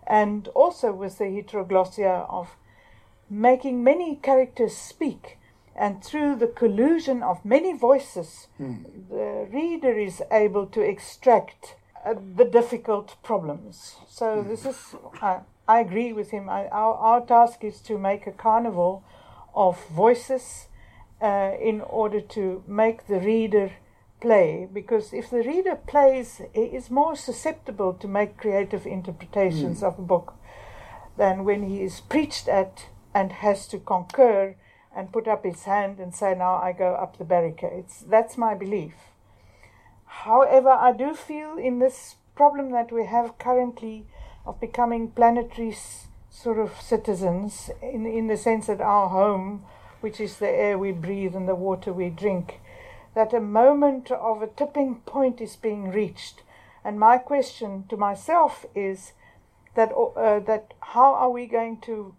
and 0.07 0.49
also 0.49 0.93
with 0.93 1.19
the 1.19 1.25
heteroglossia 1.25 2.29
of 2.29 2.57
making 3.41 3.83
many 3.85 4.17
characters 4.17 4.77
speak. 4.77 5.39
And 5.77 6.05
through 6.05 6.37
the 6.37 6.47
collusion 6.47 7.23
of 7.23 7.45
many 7.45 7.73
voices, 7.77 8.47
mm. 8.61 8.85
the 9.09 9.49
reader 9.53 9.99
is 9.99 10.23
able 10.31 10.67
to 10.67 10.81
extract 10.81 11.75
uh, 12.07 12.15
the 12.37 12.45
difficult 12.45 13.17
problems. 13.23 13.97
So, 14.09 14.27
mm. 14.27 14.49
this 14.49 14.65
is, 14.65 14.95
uh, 15.21 15.41
I 15.67 15.81
agree 15.81 16.13
with 16.13 16.31
him. 16.31 16.49
I, 16.49 16.69
our, 16.69 16.95
our 16.95 17.27
task 17.27 17.65
is 17.65 17.81
to 17.81 17.99
make 17.99 18.27
a 18.27 18.33
carnival 18.33 19.03
of 19.55 19.85
voices 19.89 20.69
uh, 21.21 21.53
in 21.61 21.81
order 21.81 22.21
to 22.21 22.63
make 22.69 23.07
the 23.09 23.19
reader 23.19 23.73
play 24.21 24.69
because 24.73 25.13
if 25.13 25.29
the 25.31 25.43
reader 25.43 25.77
plays, 25.77 26.41
he 26.55 26.63
is 26.63 26.91
more 26.91 27.17
susceptible 27.17 27.93
to 27.95 28.09
make 28.09 28.37
creative 28.37 28.87
interpretations 28.87 29.81
Mm. 29.81 29.87
of 29.89 29.99
a 29.99 30.03
book 30.03 30.35
than 31.17 31.45
when 31.45 31.63
he 31.63 31.83
is 31.83 32.01
preached 32.01 32.49
at 32.49 32.87
and 33.15 33.33
has 33.33 33.67
to 33.69 33.79
concur 33.79 34.57
and 34.95 35.13
put 35.13 35.29
up 35.29 35.45
his 35.45 35.65
hand 35.65 35.99
and 35.99 36.15
say, 36.15 36.35
Now 36.35 36.57
I 36.57 36.73
go 36.73 36.95
up 36.95 37.17
the 37.19 37.25
barricades. 37.25 38.05
That's 38.09 38.37
my 38.37 38.55
belief. 38.55 38.95
However, 40.07 40.71
I 40.71 40.93
do 40.93 41.15
feel 41.15 41.57
in 41.57 41.79
this 41.79 42.17
problem 42.35 42.71
that 42.73 42.93
we 42.93 43.07
have 43.07 43.39
currently 43.39 44.07
of 44.47 44.61
becoming 44.61 45.11
planetary 45.11 45.77
sort 46.31 46.59
of 46.59 46.81
citizens, 46.81 47.71
in, 47.81 48.07
in 48.07 48.27
the 48.27 48.37
sense 48.37 48.67
that 48.67 48.81
our 48.81 49.09
home, 49.09 49.65
which 50.01 50.21
is 50.21 50.37
the 50.37 50.49
air 50.49 50.77
we 50.77 50.93
breathe 50.93 51.35
and 51.35 51.49
the 51.49 51.55
water 51.55 51.93
we 51.93 52.11
drink, 52.11 52.61
that 53.15 53.33
a 53.33 53.41
moment 53.41 54.11
of 54.11 54.43
a 54.43 54.47
tipping 54.49 54.97
point 55.07 55.41
is 55.41 55.57
being 55.57 55.91
reached. 55.91 56.43
And 56.85 56.99
my 56.99 57.19
question 57.19 57.85
to 57.89 57.97
myself 57.97 58.67
is 58.75 59.13
that, 59.75 59.93
uh, 59.93 60.41
that 60.41 60.75
how 60.81 61.15
are 61.15 61.31
we 61.31 61.47
going 61.47 61.81
to 61.83 62.15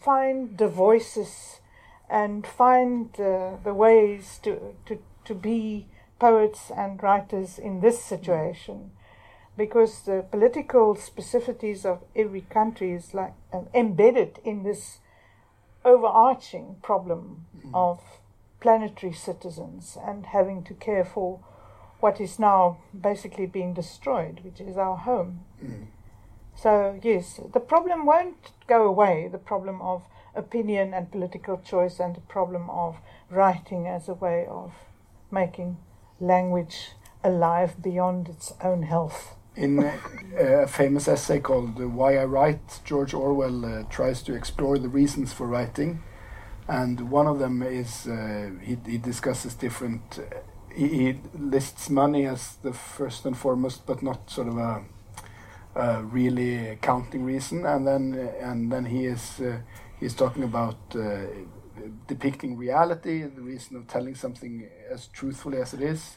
find 0.00 0.58
the 0.58 0.68
voices 0.68 1.60
and 2.08 2.46
find 2.46 3.08
uh, 3.18 3.56
the 3.62 3.74
ways 3.74 4.38
to, 4.42 4.74
to, 4.86 4.98
to 5.24 5.34
be 5.34 5.86
poets 6.18 6.70
and 6.76 7.02
writers 7.02 7.58
in 7.58 7.80
this 7.80 8.02
situation? 8.02 8.90
Because 9.56 10.02
the 10.02 10.24
political 10.30 10.96
specificities 10.96 11.84
of 11.84 12.02
every 12.16 12.42
country 12.42 12.92
is 12.92 13.14
like 13.14 13.34
uh, 13.52 13.62
embedded 13.72 14.40
in 14.44 14.64
this 14.64 14.98
overarching 15.84 16.76
problem 16.82 17.46
of 17.72 18.00
planetary 18.60 19.12
citizens 19.12 19.98
and 20.02 20.26
having 20.26 20.64
to 20.64 20.74
care 20.74 21.04
for 21.04 21.40
what 22.00 22.20
is 22.20 22.38
now 22.38 22.78
basically 22.98 23.46
being 23.46 23.74
destroyed, 23.74 24.40
which 24.42 24.60
is 24.60 24.76
our 24.76 24.96
home. 24.96 25.44
So, 26.56 26.98
yes, 27.02 27.40
the 27.52 27.60
problem 27.60 28.06
won't 28.06 28.52
go 28.66 28.86
away 28.86 29.28
the 29.30 29.38
problem 29.38 29.82
of 29.82 30.02
opinion 30.34 30.94
and 30.94 31.10
political 31.10 31.58
choice, 31.58 32.00
and 32.00 32.16
the 32.16 32.20
problem 32.22 32.70
of 32.70 32.96
writing 33.30 33.86
as 33.86 34.08
a 34.08 34.14
way 34.14 34.46
of 34.48 34.72
making 35.30 35.76
language 36.20 36.92
alive 37.22 37.82
beyond 37.82 38.28
its 38.28 38.52
own 38.62 38.82
health. 38.82 39.36
In 39.56 39.78
uh, 39.78 39.92
a 40.36 40.66
famous 40.66 41.06
essay 41.06 41.38
called 41.38 41.78
Why 41.78 42.18
I 42.18 42.24
Write, 42.24 42.80
George 42.84 43.14
Orwell 43.14 43.64
uh, 43.64 43.82
tries 43.88 44.22
to 44.22 44.34
explore 44.34 44.78
the 44.78 44.88
reasons 44.88 45.32
for 45.32 45.46
writing. 45.46 46.02
And 46.66 47.10
one 47.10 47.26
of 47.26 47.38
them 47.38 47.62
is 47.62 48.06
uh, 48.06 48.50
he, 48.60 48.76
he 48.86 48.98
discusses 48.98 49.54
different, 49.54 50.18
uh, 50.18 50.38
he, 50.74 50.88
he 50.88 51.20
lists 51.38 51.88
money 51.88 52.26
as 52.26 52.56
the 52.62 52.72
first 52.72 53.26
and 53.26 53.36
foremost, 53.36 53.86
but 53.86 54.02
not 54.02 54.28
sort 54.30 54.48
of 54.48 54.56
a, 54.58 54.82
a 55.74 56.02
really 56.02 56.78
counting 56.82 57.24
reason. 57.24 57.66
And 57.66 57.86
then, 57.86 58.14
uh, 58.14 58.46
and 58.46 58.70
then 58.70 58.84
he 58.84 59.06
is 59.06 59.40
uh, 59.40 59.58
he's 59.98 60.14
talking 60.14 60.44
about 60.44 60.76
uh, 60.94 61.26
depicting 62.06 62.56
reality, 62.56 63.22
the 63.22 63.42
reason 63.42 63.76
of 63.76 63.86
telling 63.86 64.14
something 64.14 64.68
as 64.90 65.08
truthfully 65.08 65.58
as 65.58 65.74
it 65.74 65.80
is, 65.80 66.16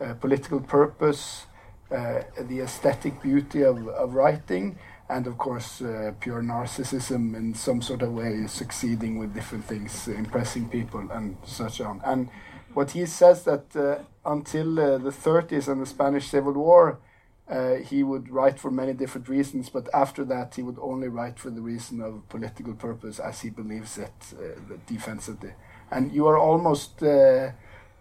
uh, 0.00 0.14
political 0.14 0.60
purpose, 0.60 1.46
uh, 1.90 2.22
the 2.40 2.60
aesthetic 2.60 3.20
beauty 3.22 3.62
of, 3.62 3.86
of 3.88 4.14
writing, 4.14 4.78
and 5.08 5.26
of 5.26 5.36
course 5.36 5.82
uh, 5.82 6.12
pure 6.20 6.42
narcissism 6.42 7.36
in 7.36 7.54
some 7.54 7.82
sort 7.82 8.02
of 8.02 8.12
way, 8.12 8.46
succeeding 8.46 9.18
with 9.18 9.34
different 9.34 9.64
things, 9.64 10.08
uh, 10.08 10.12
impressing 10.12 10.68
people, 10.68 11.00
and 11.12 11.36
such 11.44 11.80
on. 11.80 12.00
And 12.04 12.30
what 12.72 12.92
he 12.92 13.06
says 13.06 13.44
that 13.44 13.76
uh, 13.76 13.98
until 14.28 14.80
uh, 14.80 14.98
the 14.98 15.10
30s 15.10 15.68
and 15.68 15.82
the 15.82 15.86
Spanish 15.86 16.28
Civil 16.28 16.54
War, 16.54 16.98
uh, 17.48 17.74
he 17.74 18.02
would 18.02 18.30
write 18.30 18.58
for 18.58 18.70
many 18.70 18.94
different 18.94 19.28
reasons, 19.28 19.68
but 19.68 19.88
after 19.92 20.24
that 20.24 20.54
he 20.54 20.62
would 20.62 20.78
only 20.80 21.08
write 21.08 21.38
for 21.38 21.50
the 21.50 21.60
reason 21.60 22.00
of 22.00 22.26
political 22.28 22.74
purpose, 22.74 23.18
as 23.18 23.42
he 23.42 23.50
believes 23.50 23.98
it, 23.98 24.14
uh, 24.32 24.58
the 24.68 24.78
defensively. 24.86 25.52
And 25.90 26.12
you 26.12 26.26
are 26.26 26.38
almost 26.38 27.02
uh, 27.02 27.50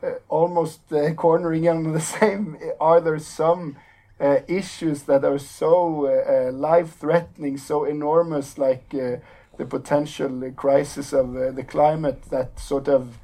uh, 0.03 0.15
almost 0.27 0.91
uh, 0.91 1.13
cornering 1.13 1.69
on 1.69 1.93
the 1.93 2.01
same. 2.19 2.58
Are 2.82 2.99
there 2.99 3.19
some 3.19 3.77
uh, 4.19 4.39
issues 4.47 5.03
that 5.03 5.23
are 5.23 5.39
so 5.39 6.08
uh, 6.08 6.51
life-threatening, 6.51 7.58
so 7.58 7.86
enormous, 7.86 8.58
like 8.58 8.89
the 8.89 9.21
potential 9.69 10.51
crisis 10.58 11.13
of 11.13 11.34
the 11.34 11.63
climate, 11.63 12.23
that 12.23 12.60
sort 12.60 12.89
of 12.89 13.17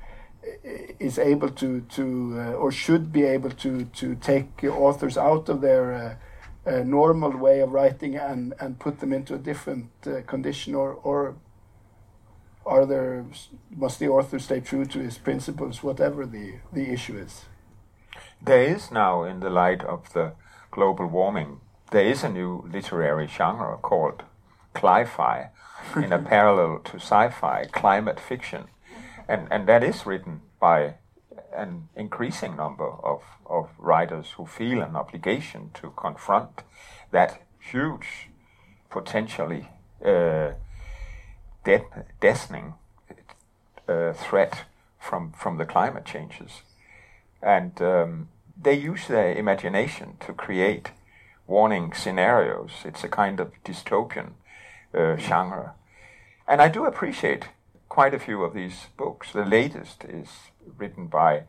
is 0.99 1.17
able 1.17 1.49
to 1.49 1.81
to 1.81 2.35
uh, 2.37 2.51
or 2.53 2.71
should 2.71 3.11
be 3.11 3.23
able 3.23 3.51
to 3.51 3.85
to 3.85 4.15
take 4.15 4.63
authors 4.63 5.17
out 5.17 5.49
of 5.49 5.61
their 5.61 5.93
uh, 5.93 6.15
uh, 6.69 6.83
normal 6.83 7.35
way 7.37 7.61
of 7.61 7.71
writing 7.71 8.15
and 8.15 8.53
and 8.59 8.79
put 8.79 8.99
them 8.99 9.13
into 9.13 9.35
a 9.35 9.37
different 9.37 9.89
uh, 10.05 10.21
condition, 10.27 10.75
or 10.75 10.93
or 11.03 11.35
are 12.65 12.85
there 12.85 13.25
must 13.69 13.99
the 13.99 14.07
author 14.07 14.39
stay 14.39 14.59
true 14.59 14.85
to 14.85 14.99
his 14.99 15.17
principles, 15.17 15.83
whatever 15.83 16.25
the 16.25 16.55
the 16.73 16.91
issue 16.91 17.17
is? 17.17 17.45
There 18.41 18.63
is 18.63 18.91
now, 18.91 19.23
in 19.23 19.41
the 19.41 19.49
light 19.49 19.83
of 19.83 20.13
the 20.13 20.33
global 20.71 21.07
warming, 21.07 21.59
there 21.91 22.05
is 22.05 22.23
a 22.23 22.29
new 22.29 22.63
literary 22.71 23.27
genre 23.27 23.77
called 23.77 24.23
cli-fi, 24.73 25.49
in 25.95 26.13
a 26.13 26.19
parallel 26.33 26.79
to 26.85 26.95
sci-fi, 26.97 27.65
climate 27.65 28.19
fiction, 28.19 28.65
and 29.29 29.47
and 29.51 29.67
that 29.67 29.83
is 29.83 30.05
written 30.05 30.41
by 30.59 30.95
an 31.55 31.87
increasing 31.95 32.55
number 32.55 32.89
of, 33.03 33.21
of 33.45 33.69
writers 33.77 34.31
who 34.37 34.45
feel 34.45 34.81
an 34.81 34.95
obligation 34.95 35.71
to 35.73 35.91
confront 35.95 36.63
that 37.11 37.41
huge, 37.71 38.29
potentially 38.89 39.69
uh, 40.03 40.51
deafening 42.19 42.73
uh, 43.87 44.13
threat 44.13 44.65
from 44.99 45.31
from 45.31 45.57
the 45.57 45.65
climate 45.65 46.05
changes 46.05 46.63
and 47.41 47.81
um, 47.81 48.27
they 48.61 48.73
use 48.73 49.07
their 49.07 49.33
imagination 49.33 50.17
to 50.19 50.33
create 50.33 50.91
warning 51.47 51.93
scenarios. 51.93 52.71
It's 52.83 53.03
a 53.03 53.07
kind 53.07 53.39
of 53.39 53.51
dystopian 53.63 54.31
uh, 54.93 55.15
genre, 55.15 55.73
and 56.47 56.61
I 56.61 56.67
do 56.67 56.85
appreciate 56.85 57.45
quite 57.89 58.13
a 58.13 58.19
few 58.19 58.43
of 58.43 58.53
these 58.53 58.87
books. 58.95 59.33
The 59.33 59.43
latest 59.43 60.05
is 60.05 60.29
written 60.77 61.07
by 61.07 61.43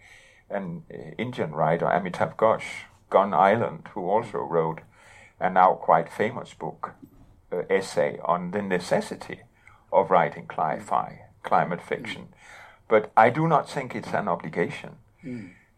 an 0.49 0.83
uh, 0.93 0.97
Indian 1.19 1.53
writer, 1.53 1.87
Amitav 1.87 2.35
Ghosh, 2.37 2.87
Gun 3.11 3.33
Island, 3.33 3.89
who 3.95 4.09
also 4.09 4.39
wrote 4.39 4.81
a 5.39 5.51
now 5.51 5.75
quite 5.75 6.11
famous 6.11 6.55
book, 6.55 6.93
uh, 7.53 7.63
essay 7.71 8.19
on 8.25 8.51
the 8.51 8.63
necessity 8.63 9.41
of 9.93 10.11
writing 10.11 10.47
cli-fi, 10.47 11.21
climate 11.43 11.83
fiction. 11.83 12.29
But 12.89 13.13
I 13.17 13.31
do 13.31 13.47
not 13.47 13.69
think 13.69 13.95
it's 13.95 14.13
an 14.13 14.29
obligation. 14.29 14.97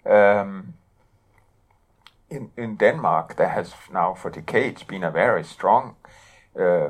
Um, 0.06 0.74
in, 2.30 2.50
in 2.56 2.76
Denmark, 2.76 3.36
there 3.36 3.50
has 3.50 3.74
now 3.92 4.14
for 4.14 4.30
decades 4.30 4.82
been 4.82 5.04
a 5.04 5.10
very 5.10 5.44
strong 5.44 5.96
uh, 6.58 6.88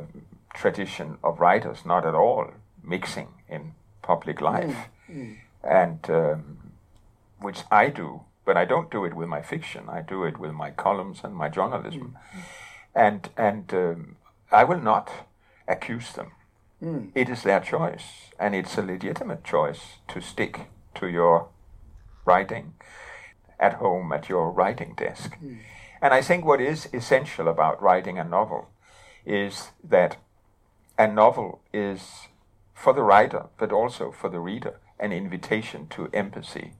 tradition 0.54 1.18
of 1.24 1.40
writers 1.40 1.84
not 1.84 2.06
at 2.06 2.14
all 2.14 2.50
mixing 2.82 3.28
in 3.52 3.74
public 4.02 4.40
life, 4.40 4.76
mm, 5.08 5.14
mm. 5.14 5.36
and 5.62 6.10
um, 6.10 6.72
which 7.40 7.60
I 7.70 7.88
do, 7.88 8.22
but 8.44 8.56
I 8.56 8.64
don't 8.64 8.90
do 8.90 9.04
it 9.04 9.14
with 9.14 9.28
my 9.28 9.42
fiction. 9.42 9.88
I 9.88 10.00
do 10.02 10.24
it 10.24 10.38
with 10.38 10.52
my 10.52 10.70
columns 10.70 11.20
and 11.24 11.34
my 11.34 11.48
journalism, 11.48 12.16
mm, 12.34 12.42
and 12.94 13.28
and 13.36 13.74
um, 13.74 14.16
I 14.50 14.64
will 14.64 14.80
not 14.80 15.10
accuse 15.68 16.12
them. 16.12 16.32
It 17.14 17.28
is 17.28 17.42
their 17.42 17.60
choice, 17.60 18.32
and 18.40 18.54
it's 18.54 18.76
a 18.76 18.82
legitimate 18.82 19.44
choice 19.44 19.98
to 20.08 20.20
stick 20.20 20.66
to 20.96 21.06
your 21.06 21.48
writing 22.24 22.74
at 23.60 23.74
home 23.74 24.12
at 24.12 24.28
your 24.28 24.50
writing 24.50 24.94
desk. 24.96 25.38
And 26.02 26.12
I 26.12 26.20
think 26.20 26.44
what 26.44 26.60
is 26.60 26.88
essential 26.92 27.46
about 27.46 27.80
writing 27.80 28.18
a 28.18 28.24
novel 28.24 28.68
is 29.24 29.70
that 29.84 30.16
a 30.98 31.06
novel 31.06 31.60
is 31.72 32.28
for 32.74 32.92
the 32.92 33.02
writer, 33.02 33.46
but 33.58 33.72
also 33.72 34.10
for 34.12 34.28
the 34.28 34.40
reader, 34.40 34.80
an 34.98 35.12
invitation 35.12 35.86
to 35.88 36.08
empathy. 36.12 36.72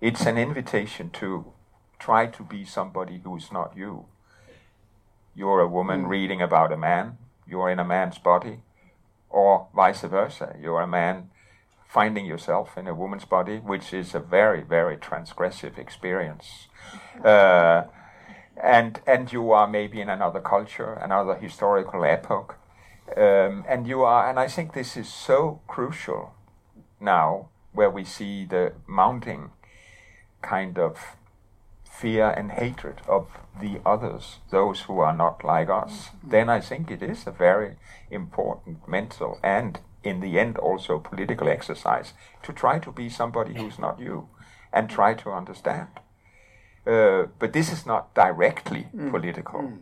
It's 0.00 0.26
an 0.26 0.38
invitation 0.38 1.10
to 1.10 1.52
try 1.98 2.26
to 2.26 2.42
be 2.42 2.64
somebody 2.64 3.20
who's 3.24 3.50
not 3.50 3.76
you. 3.76 4.06
You're 5.34 5.60
a 5.60 5.68
woman 5.68 6.06
reading 6.06 6.40
about 6.42 6.72
a 6.72 6.76
man, 6.76 7.18
you're 7.46 7.70
in 7.70 7.78
a 7.78 7.84
man's 7.84 8.18
body, 8.18 8.60
or 9.30 9.68
vice 9.74 10.02
versa. 10.02 10.56
You're 10.60 10.82
a 10.82 10.86
man 10.86 11.30
finding 11.88 12.26
yourself 12.26 12.76
in 12.76 12.86
a 12.86 12.94
woman's 12.94 13.24
body, 13.24 13.58
which 13.58 13.92
is 13.92 14.14
a 14.14 14.20
very, 14.20 14.62
very 14.62 14.96
transgressive 14.96 15.78
experience. 15.78 16.68
Uh, 17.24 17.84
and 18.62 19.00
and 19.06 19.32
you 19.32 19.52
are 19.52 19.66
maybe 19.66 20.00
in 20.00 20.08
another 20.08 20.40
culture, 20.40 20.94
another 20.94 21.34
historical 21.36 22.04
epoch, 22.04 22.58
um, 23.16 23.64
and 23.68 23.86
you 23.86 24.02
are. 24.02 24.28
And 24.28 24.38
I 24.38 24.48
think 24.48 24.72
this 24.72 24.96
is 24.96 25.08
so 25.08 25.60
crucial 25.66 26.34
now, 27.00 27.48
where 27.72 27.90
we 27.90 28.04
see 28.04 28.44
the 28.44 28.72
mounting 28.86 29.50
kind 30.42 30.78
of 30.78 31.16
fear 31.90 32.30
and 32.30 32.52
hatred 32.52 33.00
of 33.08 33.28
the 33.60 33.80
others, 33.86 34.38
those 34.50 34.82
who 34.82 34.98
are 34.98 35.16
not 35.16 35.44
like 35.44 35.70
us, 35.70 36.10
then 36.22 36.48
I 36.48 36.60
think 36.60 36.90
it 36.90 37.02
is 37.02 37.26
a 37.26 37.30
very 37.30 37.76
important 38.10 38.88
mental 38.88 39.38
and, 39.42 39.78
in 40.02 40.20
the 40.20 40.38
end, 40.38 40.58
also 40.58 40.98
political 40.98 41.48
exercise 41.48 42.12
to 42.42 42.52
try 42.52 42.78
to 42.78 42.90
be 42.92 43.08
somebody 43.08 43.54
who's 43.54 43.78
not 43.78 44.00
you 44.00 44.28
and 44.72 44.90
try 44.90 45.14
to 45.14 45.30
understand. 45.30 45.88
Uh, 46.86 47.26
but 47.38 47.52
this 47.52 47.72
is 47.72 47.86
not 47.86 48.12
directly 48.14 48.88
political. 49.10 49.72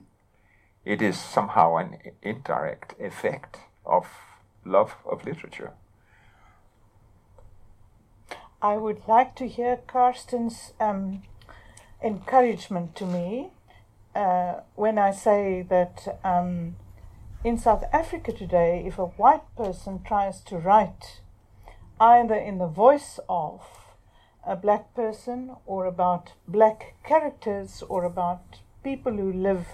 It 0.85 1.01
is 1.01 1.19
somehow 1.19 1.77
an 1.77 1.99
indirect 2.23 2.95
effect 3.01 3.59
of 3.87 4.07
love 4.65 4.97
of 5.05 5.25
literature. 5.25 5.73
I 8.61 8.77
would 8.77 9.03
like 9.07 9.35
to 9.37 9.47
hear 9.47 9.79
Carsten's 9.87 10.73
um, 10.81 11.23
encouragement 12.03 12.95
to 12.97 13.07
me 13.07 13.51
uh, 14.15 14.61
when 14.75 14.99
I 14.99 15.13
say 15.13 15.65
that 15.69 16.19
um, 16.25 16.77
in 17.45 17.59
South 17.59 17.85
Africa 17.93 18.33
today, 18.33 18.85
if 18.87 18.99
a 18.99 19.07
white 19.07 19.43
person 19.57 20.03
tries 20.05 20.41
to 20.43 20.59
write 20.59 21.21
either 22.01 22.35
in 22.35 22.59
the 22.59 22.67
voice 22.67 23.21
of 23.29 23.63
a 24.45 24.57
black 24.57 24.95
person 24.95 25.55
or 25.67 25.87
about 25.87 26.33
black 26.49 26.95
characters 27.05 27.83
or 27.89 28.05
about 28.05 28.43
people 28.83 29.13
who 29.13 29.33
live 29.33 29.67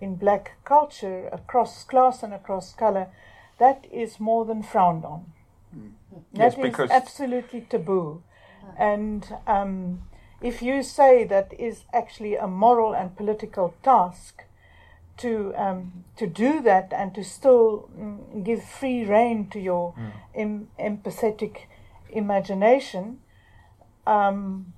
in 0.00 0.16
black 0.16 0.52
culture 0.64 1.28
across 1.32 1.84
class 1.84 2.22
and 2.22 2.32
across 2.32 2.72
color, 2.72 3.08
that 3.58 3.86
is 3.92 4.18
more 4.18 4.44
than 4.44 4.62
frowned 4.62 5.04
on. 5.04 5.32
Yes, 6.32 6.54
That 6.56 6.64
is 6.64 6.90
absolutely 6.90 7.60
taboo. 7.62 8.22
And 8.76 9.26
um, 9.46 10.02
if 10.40 10.62
you 10.62 10.82
say 10.82 11.24
that 11.24 11.52
is 11.58 11.84
actually 11.92 12.36
a 12.36 12.46
moral 12.46 12.94
and 12.94 13.14
political 13.16 13.74
task 13.82 14.44
to 15.18 15.52
um, 15.54 16.04
to 16.16 16.26
do 16.26 16.62
that 16.62 16.92
and 16.92 17.14
to 17.14 17.22
still 17.22 17.90
mm, 17.98 18.42
give 18.42 18.64
free 18.64 19.04
rein 19.04 19.48
to 19.50 19.60
your 19.60 19.94
em- 20.34 20.68
empathetic 20.78 21.66
imagination, 22.08 23.20
um, 24.06 24.72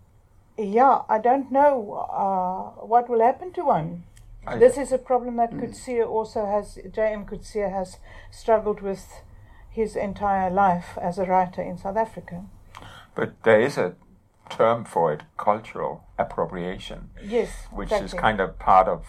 yeah, 0.59 1.03
I 1.09 1.19
don't 1.19 1.51
know 1.53 1.93
uh, 2.11 2.85
what 2.85 3.09
will 3.09 3.21
happen 3.21 3.53
to 3.53 3.65
one. 3.65 4.05
I- 4.47 4.59
this 4.59 4.77
is 4.77 4.93
a 4.93 4.99
problem 4.99 5.37
that 5.37 5.53
mm. 5.53 5.61
Coetzee 5.61 6.05
also 6.07 6.47
has, 6.47 6.79
J.M. 6.91 7.25
Coetzee 7.27 7.71
has 7.71 7.99
struggled 8.31 8.81
with 8.81 9.23
his 9.71 9.97
entire 9.97 10.51
life 10.51 10.99
as 11.01 11.19
a 11.19 11.25
writer 11.25 11.63
in 11.63 11.79
South 11.79 11.97
Africa. 11.97 12.45
But 13.15 13.43
there 13.45 13.61
is 13.61 13.79
a 13.79 13.95
term 14.51 14.85
for 14.85 15.13
it, 15.13 15.23
cultural 15.37 16.05
appropriation, 16.19 17.11
Yes, 17.23 17.51
which 17.71 17.93
is 17.93 18.13
kind 18.15 18.41
of 18.41 18.59
part 18.59 18.89
of 18.89 19.07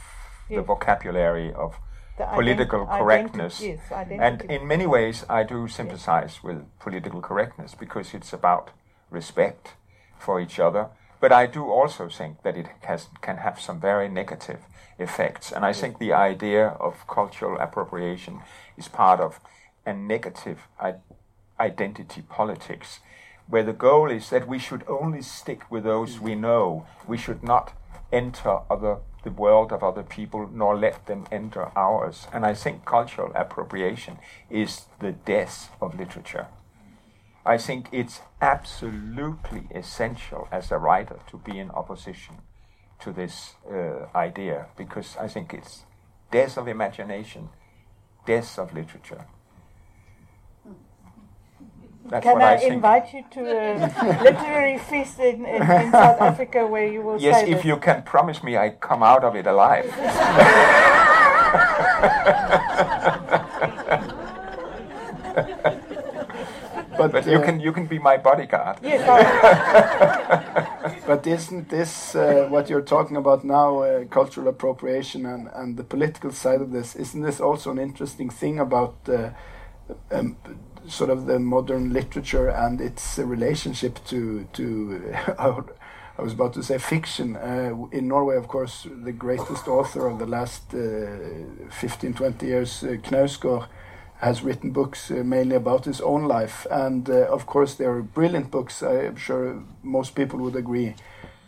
the 0.49 0.61
vocabulary 0.61 1.53
of 1.53 1.75
The 2.17 2.25
political 2.25 2.85
identi- 2.85 2.97
correctness. 2.99 3.61
yes, 3.61 3.79
and 3.91 4.41
in 4.43 4.67
many 4.67 4.85
ways, 4.85 5.25
I 5.29 5.43
do 5.43 5.67
sympathize 5.67 6.43
with 6.43 6.63
political 6.79 7.21
correctness 7.21 7.75
because 7.75 8.13
it's 8.13 8.31
about 8.33 8.69
respect 9.09 9.73
for 10.19 10.39
each 10.39 10.59
other. 10.59 10.89
But 11.23 11.31
I 11.31 11.45
do 11.45 11.71
also 11.71 12.09
think 12.09 12.43
that 12.43 12.57
it 12.57 12.67
has, 12.81 13.07
can 13.21 13.37
have 13.37 13.57
some 13.57 13.79
very 13.79 14.09
negative 14.09 14.59
effects. 14.99 15.53
And 15.53 15.63
I 15.63 15.71
think 15.71 15.97
the 15.97 16.11
idea 16.11 16.75
of 16.81 17.07
cultural 17.07 17.57
appropriation 17.61 18.41
is 18.77 18.89
part 18.89 19.21
of 19.21 19.39
a 19.85 19.93
negative 19.93 20.67
identity 21.57 22.23
politics, 22.23 22.99
where 23.47 23.63
the 23.63 23.71
goal 23.71 24.11
is 24.11 24.31
that 24.31 24.49
we 24.49 24.59
should 24.59 24.83
only 24.85 25.21
stick 25.21 25.71
with 25.71 25.85
those 25.85 26.19
we 26.19 26.33
mm. 26.33 26.41
know. 26.41 26.87
We 27.07 27.17
should 27.17 27.41
not 27.41 27.71
enter 28.11 28.59
other 28.69 28.97
the 29.23 29.31
world 29.31 29.71
of 29.71 29.81
other 29.81 30.03
people 30.03 30.49
nor 30.51 30.75
let 30.75 31.05
them 31.05 31.25
enter 31.31 31.71
ours. 31.73 32.27
And 32.33 32.45
I 32.45 32.53
think 32.53 32.83
cultural 32.83 33.31
appropriation 33.33 34.17
is 34.49 34.87
the 34.99 35.13
death 35.13 35.71
of 35.79 35.97
literature. 35.97 36.47
I 37.45 37.57
think 37.57 37.89
it's 37.91 38.21
absolutely 38.41 39.67
essential 39.75 40.47
as 40.51 40.71
a 40.71 40.77
writer 40.77 41.19
to 41.29 41.37
be 41.37 41.59
in 41.59 41.71
opposition 41.71 42.35
to 43.01 43.11
this 43.11 43.55
uh, 43.69 44.05
idea 44.15 44.67
because 44.77 45.17
I 45.19 45.27
think 45.27 45.53
it's 45.53 45.83
death 46.31 46.57
of 46.57 46.69
imagination, 46.69 47.49
death 48.25 48.57
of 48.57 48.73
literature. 48.73 49.25
That's 52.05 52.23
Can 52.23 52.41
I, 52.41 52.55
I, 52.55 52.59
invite 52.59 53.13
you 53.13 53.23
to 53.31 53.39
a 53.41 54.23
literary 54.23 54.77
feast 54.77 55.19
in, 55.19 55.45
in, 55.45 55.61
in 55.61 55.91
South 55.91 56.21
Africa 56.21 56.65
where 56.67 56.87
you 56.87 57.01
will 57.01 57.19
Yes, 57.19 57.41
say 57.41 57.51
if 57.51 57.57
this? 57.57 57.65
you 57.65 57.77
can 57.77 58.03
promise 58.03 58.43
me 58.43 58.57
I 58.57 58.69
come 58.71 59.03
out 59.03 59.23
of 59.23 59.35
it 59.35 59.47
alive. 59.47 59.85
But, 66.97 67.11
But 67.11 67.22
you 67.33 67.45
can 67.45 67.59
you 67.59 67.71
can 67.71 67.85
be 67.85 67.99
my 67.99 68.17
bodyguard. 68.17 68.77
Yes, 68.81 69.03
But 71.05 71.27
isn't 71.27 71.69
this 71.69 72.15
uh, 72.15 72.47
what 72.49 72.69
you're 72.69 72.81
talking 72.81 73.17
about 73.17 73.43
now, 73.43 73.83
uh, 73.83 74.05
cultural 74.05 74.47
appropriation 74.47 75.25
and, 75.25 75.49
and 75.53 75.77
the 75.77 75.83
political 75.83 76.31
side 76.31 76.61
of 76.61 76.71
this? 76.71 76.95
Isn't 76.95 77.21
this 77.21 77.41
also 77.41 77.71
an 77.71 77.79
interesting 77.79 78.29
thing 78.29 78.59
about 78.59 78.95
uh, 79.09 79.31
um, 80.11 80.37
sort 80.87 81.09
of 81.09 81.25
the 81.25 81.39
modern 81.39 81.91
literature 81.93 82.49
and 82.49 82.79
its 82.79 83.19
uh, 83.19 83.25
relationship 83.25 83.99
to 84.05 84.45
to 84.53 85.13
I 85.39 85.53
I 86.17 86.21
was 86.21 86.33
about 86.33 86.53
to 86.53 86.63
say 86.63 86.77
fiction. 86.77 87.35
Uh, 87.35 87.87
in 87.91 88.07
Norway, 88.07 88.37
of 88.37 88.47
course, 88.47 88.87
the 89.03 89.11
greatest 89.11 89.67
author 89.67 90.07
of 90.07 90.19
the 90.19 90.27
last 90.27 90.73
uh, 90.73 91.69
15, 91.71 92.13
20 92.13 92.45
years, 92.45 92.83
uh, 92.83 92.97
Knausgård, 93.01 93.67
has 94.17 94.43
written 94.43 94.71
books 94.71 95.11
uh, 95.11 95.15
mainly 95.15 95.55
about 95.55 95.85
his 95.85 96.01
own 96.01 96.25
life. 96.25 96.65
And 96.71 97.09
uh, 97.09 97.27
of 97.29 97.45
course, 97.45 97.75
they 97.75 97.85
are 97.85 98.01
brilliant 98.01 98.51
books. 98.51 98.81
I'm 98.81 99.17
sure 99.17 99.63
most 99.81 100.15
people 100.15 100.39
would 100.39 100.55
agree. 100.55 100.95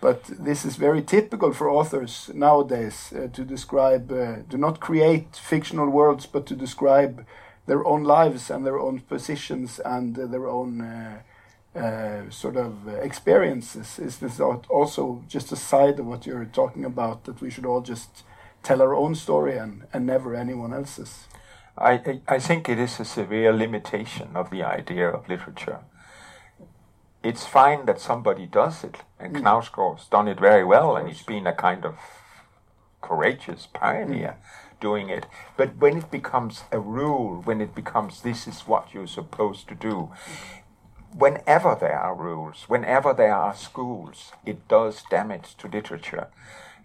But 0.01 0.25
this 0.25 0.65
is 0.65 0.75
very 0.75 1.01
typical 1.01 1.54
for 1.54 1.69
authors 1.69 2.30
nowadays 2.34 3.12
uh, 3.12 3.28
to 3.34 3.43
describe, 3.43 4.12
uh, 4.12 4.43
to 4.49 4.58
not 4.58 4.80
create 4.80 5.36
fictional 5.36 5.89
worlds, 5.89 6.25
but 6.25 6.45
to 6.47 6.56
describe 6.56 7.25
their 7.65 7.86
own 7.86 8.04
lives 8.04 8.51
and 8.51 8.65
their 8.65 8.78
own 8.78 8.99
positions 8.99 9.80
and 9.80 10.15
their 10.15 10.47
own 10.47 10.82
uh, 10.82 11.21
uh, 11.80 12.30
sort 12.30 12.56
of 12.56 12.88
experiences. 12.88 13.97
Is 13.99 14.17
this 14.17 14.39
also 14.39 15.23
just 15.28 15.51
a 15.51 15.56
side 15.56 15.99
of 15.99 16.06
what 16.06 16.25
you're 16.25 16.45
talking 16.45 16.86
about 16.86 17.23
that 17.23 17.41
we 17.41 17.49
should 17.49 17.65
all 17.65 17.82
just 17.82 18.23
tell 18.63 18.82
our 18.82 18.93
own 18.93 19.15
story 19.15 19.58
and, 19.58 19.88
and 19.91 20.06
never 20.06 20.36
anyone 20.36 20.73
else's? 20.73 21.28
I, 21.77 22.21
I 22.27 22.39
think 22.39 22.69
it 22.69 22.79
is 22.79 22.99
a 22.99 23.05
severe 23.05 23.51
limitation 23.51 24.29
of 24.35 24.49
the 24.49 24.63
idea 24.63 25.09
of 25.09 25.27
literature. 25.27 25.79
It's 27.21 27.45
fine 27.45 27.85
that 27.88 27.99
somebody 27.99 28.45
does 28.45 28.83
it, 28.83 28.97
and 29.19 29.35
Knausgård's 29.35 30.07
done 30.07 30.27
it 30.27 30.39
very 30.39 30.63
well, 30.63 30.95
and 30.95 31.07
he's 31.07 31.23
been 31.23 31.47
a 31.47 31.53
kind 31.53 31.83
of 31.83 31.95
courageous 33.01 33.67
pioneer 33.73 34.38
doing 34.79 35.09
it. 35.09 35.25
But 35.57 35.77
when 35.77 35.97
it 35.97 36.11
becomes 36.11 36.63
a 36.71 36.79
rule, 36.79 37.41
when 37.43 37.61
it 37.61 37.75
becomes 37.75 38.21
this 38.21 38.47
is 38.47 38.61
what 38.61 38.93
you're 38.93 39.07
supposed 39.07 39.67
to 39.69 39.75
do, 39.75 40.11
whenever 41.13 41.75
there 41.79 41.99
are 41.99 42.15
rules, 42.15 42.65
whenever 42.67 43.13
there 43.13 43.33
are 43.33 43.55
schools, 43.55 44.31
it 44.45 44.67
does 44.67 45.03
damage 45.09 45.55
to 45.57 45.67
literature. 45.67 46.27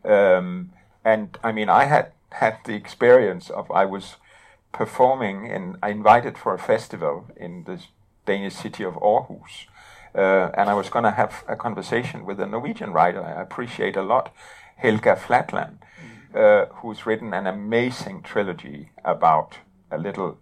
Um, 0.04 0.72
and 1.04 1.38
I 1.44 1.52
mean, 1.52 1.68
I 1.68 1.84
had 1.84 2.12
had 2.30 2.58
the 2.64 2.74
experience 2.74 3.50
of 3.50 3.70
I 3.70 3.84
was 3.84 4.16
performing 4.72 5.50
and 5.50 5.76
I 5.82 5.90
invited 5.90 6.38
for 6.38 6.54
a 6.54 6.58
festival 6.58 7.26
in 7.36 7.64
the 7.64 7.80
Danish 8.26 8.54
city 8.54 8.84
of 8.84 8.94
Aarhus. 8.94 9.66
Uh, 10.14 10.50
and 10.54 10.68
I 10.68 10.74
was 10.74 10.90
going 10.90 11.04
to 11.04 11.12
have 11.12 11.44
a 11.46 11.56
conversation 11.56 12.26
with 12.26 12.40
a 12.40 12.46
Norwegian 12.46 12.92
writer 12.92 13.22
I 13.22 13.40
appreciate 13.40 13.96
a 13.96 14.02
lot, 14.02 14.34
Helga 14.76 15.16
Flatland, 15.16 15.78
uh, 16.34 16.66
who's 16.66 17.06
written 17.06 17.32
an 17.32 17.46
amazing 17.46 18.22
trilogy 18.22 18.90
about 19.04 19.58
a 19.90 19.98
little 19.98 20.38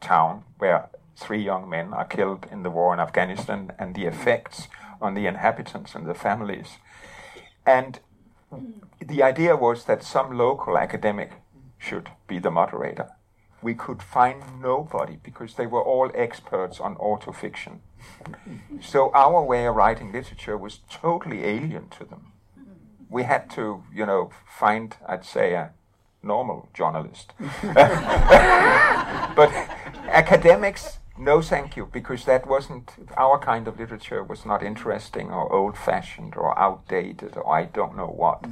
town 0.00 0.44
where 0.58 0.88
three 1.16 1.42
young 1.42 1.68
men 1.68 1.92
are 1.92 2.04
killed 2.04 2.46
in 2.50 2.62
the 2.62 2.70
war 2.70 2.94
in 2.94 3.00
Afghanistan 3.00 3.72
and 3.78 3.94
the 3.94 4.06
effects 4.06 4.68
on 5.00 5.14
the 5.14 5.26
inhabitants 5.26 5.94
and 5.94 6.06
the 6.06 6.14
families. 6.14 6.78
And 7.66 8.00
the 9.00 9.22
idea 9.22 9.56
was 9.56 9.84
that 9.84 10.02
some 10.02 10.36
local 10.36 10.78
academic 10.78 11.32
should 11.78 12.10
be 12.26 12.38
the 12.38 12.50
moderator. 12.50 13.10
We 13.62 13.74
could 13.74 14.02
find 14.02 14.42
nobody 14.60 15.18
because 15.22 15.54
they 15.54 15.66
were 15.66 15.82
all 15.82 16.10
experts 16.14 16.80
on 16.80 16.96
autofiction. 16.96 17.80
so 18.80 19.10
our 19.14 19.42
way 19.42 19.66
of 19.66 19.74
writing 19.74 20.12
literature 20.12 20.56
was 20.56 20.80
totally 20.90 21.44
alien 21.44 21.88
to 21.98 22.04
them. 22.04 22.32
We 23.08 23.24
had 23.24 23.50
to, 23.50 23.82
you 23.92 24.06
know, 24.06 24.30
find, 24.46 24.94
I'd 25.06 25.24
say, 25.24 25.54
a 25.54 25.70
normal 26.22 26.68
journalist. 26.74 27.32
but 27.62 29.50
academics 30.08 30.98
no, 31.18 31.42
thank 31.42 31.76
you, 31.76 31.86
because 31.86 32.24
that 32.26 32.46
wasn't 32.46 32.92
our 33.16 33.38
kind 33.38 33.66
of 33.66 33.78
literature. 33.78 34.22
Was 34.22 34.46
not 34.46 34.62
interesting 34.62 35.30
or 35.30 35.52
old-fashioned 35.52 36.36
or 36.36 36.56
outdated 36.58 37.36
or 37.36 37.48
I 37.48 37.64
don't 37.64 37.96
know 37.96 38.06
what. 38.06 38.44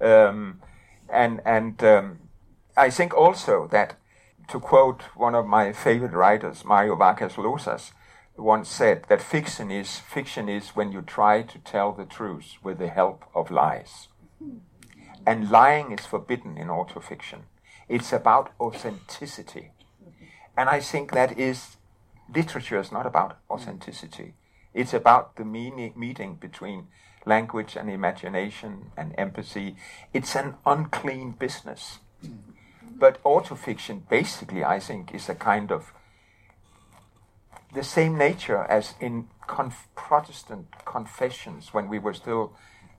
Um, 0.00 0.60
and 1.08 1.40
and 1.44 1.82
um, 1.82 2.18
I 2.76 2.90
think 2.90 3.14
also 3.14 3.66
that, 3.68 3.96
to 4.52 4.60
quote 4.60 5.00
one 5.16 5.34
of 5.34 5.46
my 5.46 5.72
favorite 5.72 6.12
writers, 6.12 6.62
Mario 6.62 6.94
Vargas 6.94 7.36
Llosas, 7.36 7.92
once 8.36 8.68
said 8.68 9.02
that 9.08 9.22
fiction 9.22 9.70
is 9.70 9.98
fiction 10.00 10.46
is 10.46 10.76
when 10.76 10.92
you 10.92 11.00
try 11.00 11.40
to 11.40 11.58
tell 11.60 11.90
the 11.90 12.04
truth 12.04 12.56
with 12.62 12.76
the 12.76 12.88
help 12.88 13.24
of 13.34 13.50
lies, 13.50 14.08
and 15.26 15.50
lying 15.50 15.90
is 15.90 16.04
forbidden 16.04 16.58
in 16.58 16.68
autofiction. 16.68 17.44
It's 17.88 18.12
about 18.12 18.52
authenticity, 18.60 19.70
and 20.54 20.68
I 20.68 20.80
think 20.80 21.12
that 21.12 21.38
is 21.38 21.78
literature 22.34 22.78
is 22.78 22.92
not 22.92 23.06
about 23.06 23.38
authenticity. 23.50 24.34
It's 24.74 24.92
about 24.92 25.36
the 25.36 25.46
meaning, 25.46 25.94
meeting 25.96 26.34
between 26.34 26.88
language 27.24 27.74
and 27.74 27.88
imagination 27.88 28.92
and 28.98 29.14
empathy. 29.16 29.76
It's 30.12 30.36
an 30.36 30.56
unclean 30.66 31.36
business. 31.38 32.00
But 32.98 33.22
autofiction, 33.24 34.08
basically, 34.08 34.64
I 34.64 34.80
think, 34.80 35.14
is 35.14 35.28
a 35.28 35.34
kind 35.34 35.70
of 35.72 35.92
the 37.74 37.82
same 37.82 38.16
nature 38.18 38.64
as 38.68 38.94
in 39.00 39.28
conf- 39.46 39.88
Protestant 39.94 40.66
confessions 40.84 41.72
when 41.72 41.88
we 41.88 41.98
were 41.98 42.14
still 42.14 42.52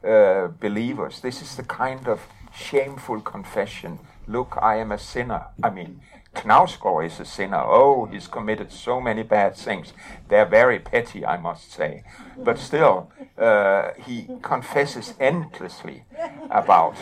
uh, 0.04 0.48
believers. 0.48 1.22
This 1.22 1.42
is 1.42 1.56
the 1.56 1.64
kind 1.64 2.08
of 2.08 2.22
shameful 2.54 3.22
confession. 3.22 4.00
Look, 4.28 4.58
I 4.62 4.78
am 4.78 4.92
a 4.92 4.98
sinner. 4.98 5.48
I 5.64 5.70
mean, 5.70 6.02
Knausgård 6.36 7.06
is 7.06 7.20
a 7.20 7.26
sinner. 7.26 7.62
Oh, 7.64 8.06
he's 8.06 8.28
committed 8.28 8.72
so 8.72 9.00
many 9.00 9.24
bad 9.24 9.56
things. 9.56 9.94
They're 10.30 10.46
very 10.46 10.80
petty, 10.80 11.26
I 11.26 11.38
must 11.38 11.72
say. 11.72 12.04
But 12.38 12.58
still, 12.58 13.12
uh, 13.38 13.92
he 14.06 14.28
confesses 14.42 15.14
endlessly 15.20 16.06
about 16.50 16.96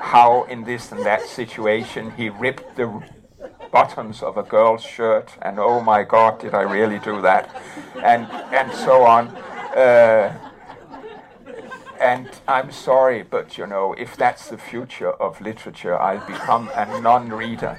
how, 0.00 0.44
in 0.44 0.64
this 0.64 0.92
and 0.92 1.04
that 1.04 1.22
situation, 1.22 2.12
he 2.12 2.30
ripped 2.30 2.76
the 2.76 3.02
buttons 3.70 4.22
of 4.22 4.36
a 4.36 4.42
girl's 4.42 4.82
shirt, 4.82 5.32
and 5.40 5.58
oh 5.58 5.80
my 5.80 6.02
God, 6.02 6.40
did 6.40 6.54
I 6.54 6.62
really 6.62 6.98
do 6.98 7.20
that? 7.22 7.50
And 8.02 8.26
and 8.52 8.72
so 8.72 9.02
on. 9.04 9.28
Uh, 9.76 10.51
and 12.02 12.28
I'm 12.48 12.72
sorry, 12.72 13.22
but 13.22 13.56
you 13.56 13.66
know, 13.66 13.94
if 13.96 14.16
that's 14.16 14.48
the 14.48 14.58
future 14.58 15.12
of 15.12 15.40
literature, 15.40 15.96
I'll 15.98 16.26
become 16.26 16.68
a 16.74 17.00
non-reader. 17.00 17.78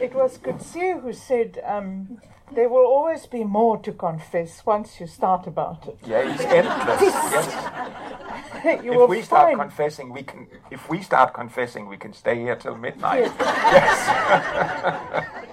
It 0.00 0.14
was 0.14 0.38
Coetzee 0.38 1.00
who 1.00 1.12
said, 1.12 1.62
um, 1.64 2.20
there 2.52 2.68
will 2.68 2.86
always 2.86 3.26
be 3.26 3.44
more 3.44 3.78
to 3.78 3.92
confess 3.92 4.66
once 4.66 5.00
you 5.00 5.06
start 5.06 5.46
about 5.46 5.86
it. 5.86 5.98
Yeah, 6.04 6.32
it's 6.32 6.42
endless. 6.42 7.00
Yes. 7.00 8.82
you 8.84 9.02
If 9.02 9.10
we 9.10 9.22
start 9.22 9.48
find 9.48 9.60
confessing, 9.60 10.12
we 10.12 10.22
can. 10.22 10.46
If 10.70 10.88
we 10.88 11.02
start 11.02 11.34
confessing, 11.34 11.88
we 11.88 11.96
can 11.96 12.12
stay 12.12 12.36
here 12.36 12.56
till 12.56 12.76
midnight. 12.76 13.32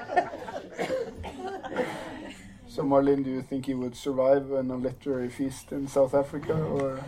So, 2.73 2.81
Marlene, 2.81 3.23
do 3.23 3.29
you 3.29 3.43
think 3.43 3.67
he 3.67 3.75
would 3.75 3.95
survive 3.95 4.51
on 4.51 4.71
a 4.71 4.75
literary 4.75 5.29
feast 5.29 5.71
in 5.71 5.87
South 5.87 6.15
Africa, 6.15 6.53
or 6.53 6.99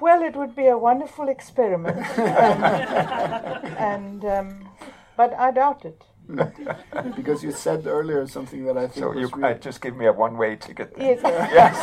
Well, 0.00 0.22
it 0.22 0.36
would 0.36 0.54
be 0.54 0.68
a 0.68 0.78
wonderful 0.78 1.28
experiment, 1.28 1.98
um, 2.16 2.64
and 3.90 4.24
um, 4.24 4.68
but 5.16 5.34
I 5.34 5.50
doubt 5.50 5.84
it. 5.84 6.04
because 7.16 7.42
you 7.42 7.50
said 7.50 7.88
earlier 7.88 8.24
something 8.28 8.64
that 8.66 8.78
I 8.78 8.86
think 8.86 9.04
So 9.04 9.12
you 9.12 9.22
was 9.22 9.32
uh, 9.32 9.36
really, 9.38 9.58
just 9.58 9.80
give 9.80 9.96
me 9.96 10.06
a 10.06 10.12
one-way 10.12 10.54
ticket. 10.54 10.94
Yes, 10.96 11.18
Yes. 11.24 11.82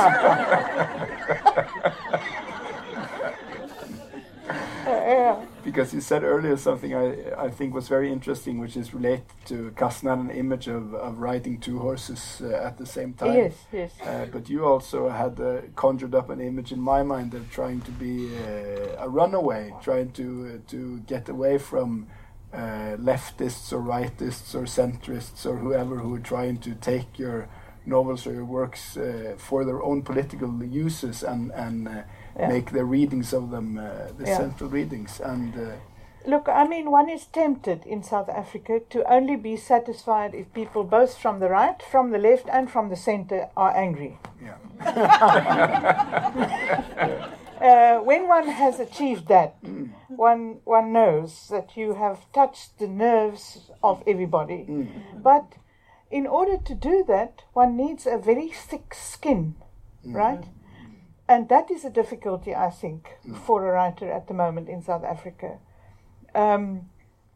uh, 4.87 4.87
yeah. 4.87 5.45
Because 5.67 5.93
you 5.93 5.99
said 5.99 6.23
earlier 6.23 6.55
something 6.55 6.95
I, 6.95 7.07
I 7.47 7.49
think 7.49 7.73
was 7.73 7.89
very 7.89 8.09
interesting, 8.09 8.57
which 8.57 8.77
is 8.77 8.93
related 8.93 9.25
to 9.47 9.71
Carsten, 9.75 10.07
an 10.07 10.29
image 10.31 10.67
of, 10.69 10.93
of 10.93 11.19
riding 11.19 11.59
two 11.59 11.77
horses 11.79 12.41
uh, 12.41 12.67
at 12.67 12.77
the 12.77 12.85
same 12.85 13.11
time. 13.13 13.33
yes, 13.33 13.53
yes. 13.73 13.91
Uh, 14.01 14.27
but 14.31 14.49
you 14.49 14.65
also 14.65 15.09
had 15.09 15.37
uh, 15.41 15.47
conjured 15.75 16.15
up 16.15 16.29
an 16.29 16.39
image 16.39 16.71
in 16.71 16.79
my 16.79 17.03
mind 17.03 17.33
of 17.33 17.43
trying 17.51 17.81
to 17.81 17.91
be 17.91 18.13
uh, 18.37 19.05
a 19.05 19.09
runaway, 19.09 19.73
trying 19.81 20.09
to 20.11 20.25
uh, 20.53 20.71
to 20.71 20.99
get 20.99 21.27
away 21.27 21.57
from 21.57 22.07
uh, 22.53 22.95
leftists 23.09 23.73
or 23.73 23.81
rightists 23.81 24.55
or 24.55 24.63
centrists 24.63 25.45
or 25.45 25.57
whoever 25.57 25.97
who 25.97 26.15
are 26.15 26.27
trying 26.35 26.57
to 26.59 26.75
take 26.75 27.19
your 27.19 27.49
novels 27.85 28.25
or 28.25 28.33
your 28.33 28.45
works 28.45 28.95
uh, 28.95 29.35
for 29.37 29.65
their 29.65 29.81
own 29.83 30.01
political 30.01 30.63
uses 30.63 31.23
and 31.23 31.51
and 31.51 31.87
uh, 31.89 32.03
Yeah. 32.39 32.47
make 32.49 32.71
the 32.71 32.85
readings 32.85 33.33
of 33.33 33.49
them 33.51 33.77
uh, 33.77 33.83
the 34.17 34.25
Yeah. 34.27 34.37
central 34.37 34.69
readings 34.69 35.19
and. 35.19 35.53
Uh, 35.55 35.71
Look, 36.25 36.49
I 36.49 36.67
mean, 36.67 36.91
one 36.91 37.09
is 37.09 37.25
tempted 37.25 37.85
in 37.85 38.03
South 38.03 38.27
Africa 38.29 38.81
to 38.89 39.03
only 39.09 39.37
be 39.37 39.55
satisfied 39.55 40.35
if 40.35 40.51
people, 40.53 40.83
both 40.83 41.17
from 41.17 41.39
the 41.39 41.47
right, 41.49 41.81
from 41.81 42.11
the 42.11 42.17
left, 42.17 42.49
and 42.51 42.69
from 42.69 42.89
the 42.89 42.97
center, 42.97 43.47
are 43.55 43.73
angry. 43.75 44.19
yeah. 44.43 44.57
Uh, 47.59 47.97
when 48.03 48.27
one 48.27 48.47
has 48.49 48.79
achieved 48.79 49.27
that, 49.27 49.55
one 50.09 50.59
one 50.63 50.93
knows 50.93 51.47
that 51.49 51.75
you 51.75 51.95
have 51.95 52.31
touched 52.31 52.77
the 52.77 52.87
nerves 52.87 53.71
of 53.81 54.03
everybody. 54.05 54.67
But 55.15 55.53
in 56.11 56.27
order 56.27 56.57
to 56.57 56.75
do 56.75 57.03
that, 57.07 57.41
one 57.53 57.75
needs 57.75 58.05
a 58.05 58.19
very 58.19 58.49
thick 58.49 58.93
skin, 58.93 59.55
right? 60.05 60.43
And 61.29 61.49
that 61.49 61.69
is 61.69 61.83
a 61.83 61.89
difficulty, 61.89 62.55
I 62.55 62.69
think, 62.69 63.17
for 63.45 63.67
a 63.67 63.73
writer 63.73 64.11
at 64.11 64.27
the 64.27 64.33
moment 64.33 64.69
in 64.69 64.81
South 64.81 65.03
Africa. 65.03 65.59
Um, 66.33 66.89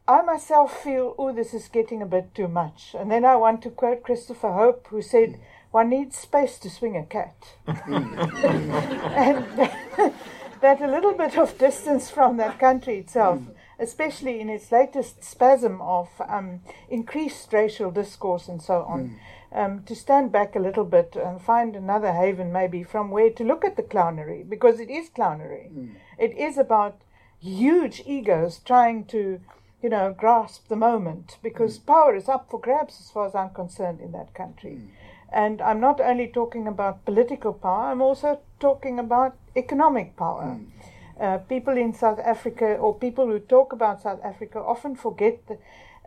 I 0.08 0.22
myself 0.22 0.84
feel, 0.84 1.16
oh, 1.18 1.34
this 1.34 1.54
is 1.54 1.68
getting 1.68 2.02
a 2.02 2.06
bit 2.06 2.34
too 2.34 2.48
much. 2.48 2.96
And 2.98 3.12
then 3.12 3.26
I 3.26 3.36
want 3.36 3.62
to 3.64 3.70
quote 3.70 4.04
Christopher 4.04 4.54
Hope, 4.54 4.88
who 4.88 5.02
said, 5.02 5.40
one 5.72 5.90
needs 5.90 6.18
space 6.18 6.58
to 6.60 6.70
swing 6.70 6.98
a 6.98 7.04
cat. 7.04 7.36
and 7.68 9.46
that 10.62 10.82
a 10.82 10.88
little 10.88 11.14
bit 11.14 11.38
of 11.38 11.58
distance 11.58 12.10
from 12.10 12.38
that 12.38 12.60
country 12.60 13.00
itself, 13.00 13.42
especially 13.80 14.40
in 14.40 14.50
its 14.50 14.72
latest 14.72 15.24
spasm 15.24 15.82
of 15.82 16.10
um, 16.28 16.62
increased 16.90 17.52
racial 17.52 17.90
discourse 17.90 18.48
and 18.48 18.62
so 18.62 18.84
on, 18.84 19.18
um, 19.54 19.84
to 19.84 19.96
stand 19.96 20.32
back 20.32 20.56
a 20.56 20.60
little 20.60 20.86
bit 20.86 21.16
and 21.16 21.42
find 21.42 21.76
another 21.76 22.14
haven 22.14 22.52
maybe 22.52 22.84
from 22.84 23.12
where 23.12 23.30
to 23.30 23.44
look 23.44 23.66
at 23.66 23.76
the 23.76 23.84
clownery, 23.84 24.48
because 24.48 24.80
it 24.80 24.90
is 24.90 25.10
clownery. 25.10 25.70
It 26.18 26.38
is 26.38 26.58
about 26.58 27.02
huge 27.40 28.04
egos 28.06 28.60
trying 28.60 29.06
to, 29.06 29.42
you 29.82 29.90
know, 29.90 30.14
grasp 30.18 30.68
the 30.68 30.76
moment, 30.76 31.38
because 31.42 31.80
power 31.80 32.16
is 32.16 32.30
up 32.30 32.50
for 32.50 32.60
grabs 32.60 33.00
as 33.00 33.10
far 33.10 33.28
as 33.28 33.36
I'm 33.36 33.50
concerned 33.50 34.00
in 34.00 34.12
that 34.12 34.34
country. 34.34 34.82
And 35.34 35.62
I'm 35.62 35.80
not 35.80 36.02
only 36.02 36.28
talking 36.28 36.68
about 36.68 37.06
political 37.06 37.54
power, 37.54 37.92
I'm 37.92 38.02
also 38.02 38.40
talking 38.60 39.00
about 39.00 39.38
economic 39.56 40.16
power. 40.18 40.60
Uh, 41.20 41.38
people 41.38 41.78
in 41.78 41.94
South 41.94 42.20
Africa, 42.20 42.76
or 42.76 42.96
people 42.96 43.28
who 43.28 43.40
talk 43.40 43.74
about 43.74 44.02
South 44.02 44.20
Africa, 44.24 44.60
often 44.60 44.96
forget 44.96 45.40
the, 45.48 45.58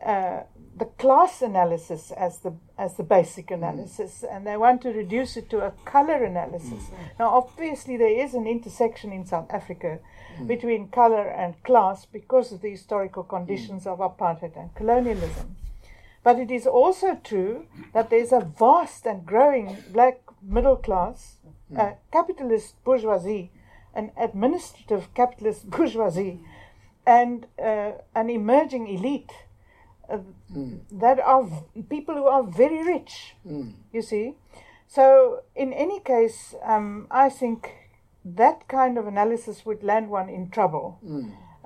uh, 0.04 0.42
the 0.76 0.86
class 0.86 1.40
analysis 1.40 2.10
as 2.10 2.38
the 2.38 2.54
as 2.76 2.94
the 2.96 3.02
basic 3.04 3.48
mm. 3.48 3.54
analysis, 3.54 4.24
and 4.28 4.46
they 4.46 4.56
want 4.56 4.82
to 4.82 4.90
reduce 4.90 5.36
it 5.36 5.48
to 5.50 5.60
a 5.60 5.72
color 5.84 6.24
analysis. 6.24 6.84
Mm. 6.84 7.18
Now, 7.20 7.28
obviously, 7.28 7.96
there 7.96 8.24
is 8.24 8.34
an 8.34 8.46
intersection 8.46 9.12
in 9.12 9.24
South 9.24 9.50
Africa 9.50 10.00
mm. 10.36 10.46
between 10.48 10.88
color 10.88 11.28
and 11.28 11.62
class 11.62 12.06
because 12.06 12.50
of 12.52 12.60
the 12.62 12.70
historical 12.70 13.22
conditions 13.22 13.86
of 13.86 13.98
apartheid 13.98 14.56
and 14.56 14.74
colonialism. 14.74 15.56
But 16.24 16.38
it 16.38 16.50
is 16.50 16.66
also 16.66 17.20
true 17.22 17.66
that 17.92 18.10
there's 18.10 18.32
a 18.32 18.40
vast 18.40 19.06
and 19.06 19.24
growing 19.26 19.76
black 19.92 20.20
middle 20.42 20.76
class, 20.76 21.36
uh, 21.76 21.92
capitalist 22.10 22.82
bourgeoisie, 22.82 23.50
an 23.94 24.10
administrative 24.16 25.12
capitalist 25.14 25.70
bourgeoisie, 25.70 26.40
and 27.06 27.46
uh, 27.62 27.92
an 28.14 28.30
emerging 28.30 28.88
elite 28.88 29.32
uh, 30.10 30.18
that 30.92 31.18
are 31.20 31.48
people 31.88 32.14
who 32.14 32.26
are 32.26 32.42
very 32.42 32.82
rich, 32.84 33.34
you 33.92 34.02
see. 34.02 34.34
So, 34.86 35.42
in 35.56 35.72
any 35.72 36.00
case, 36.00 36.54
um, 36.62 37.06
I 37.10 37.28
think 37.28 37.72
that 38.24 38.68
kind 38.68 38.98
of 38.98 39.06
analysis 39.06 39.66
would 39.66 39.82
land 39.82 40.08
one 40.08 40.28
in 40.28 40.50
trouble, 40.50 40.98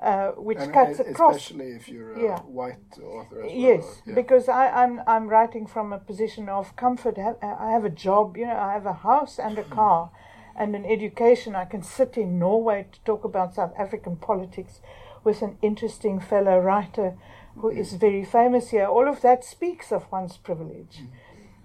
uh, 0.01 0.29
which 0.31 0.57
And 0.59 0.73
cuts 0.73 0.99
across 0.99 1.35
especially 1.35 1.71
if 1.71 1.89
you're 1.89 2.13
a 2.13 2.21
Yeah. 2.21 2.39
white 2.41 2.97
author 3.03 3.41
as 3.43 3.51
well. 3.51 3.61
Yes, 3.69 4.01
yeah. 4.05 4.15
because 4.15 4.49
I, 4.49 4.69
I'm 4.83 5.01
I'm 5.05 5.27
writing 5.27 5.67
from 5.67 5.93
a 5.93 5.99
position 5.99 6.49
of 6.49 6.75
comfort. 6.75 7.17
I 7.19 7.71
have 7.71 7.85
a 7.85 7.89
job, 8.07 8.37
you 8.37 8.45
know, 8.45 8.55
I 8.57 8.73
have 8.73 8.85
a 8.85 8.93
house 9.09 9.37
and 9.39 9.57
a 9.57 9.63
car, 9.63 10.09
and 10.55 10.75
an 10.75 10.85
education. 10.85 11.55
I 11.55 11.65
can 11.65 11.83
sit 11.83 12.17
in 12.17 12.39
Norway 12.39 12.87
to 12.91 12.99
talk 13.05 13.23
about 13.25 13.53
South 13.55 13.73
African 13.77 14.15
politics, 14.15 14.81
with 15.23 15.41
an 15.41 15.57
interesting 15.61 16.19
fellow 16.19 16.57
writer 16.59 17.15
who 17.59 17.69
is 17.69 17.93
very 17.93 18.25
famous 18.25 18.69
here. 18.69 18.85
All 18.85 19.07
of 19.07 19.21
that 19.21 19.43
speaks 19.43 19.91
of 19.91 20.11
one's 20.11 20.37
privilege. 20.37 21.03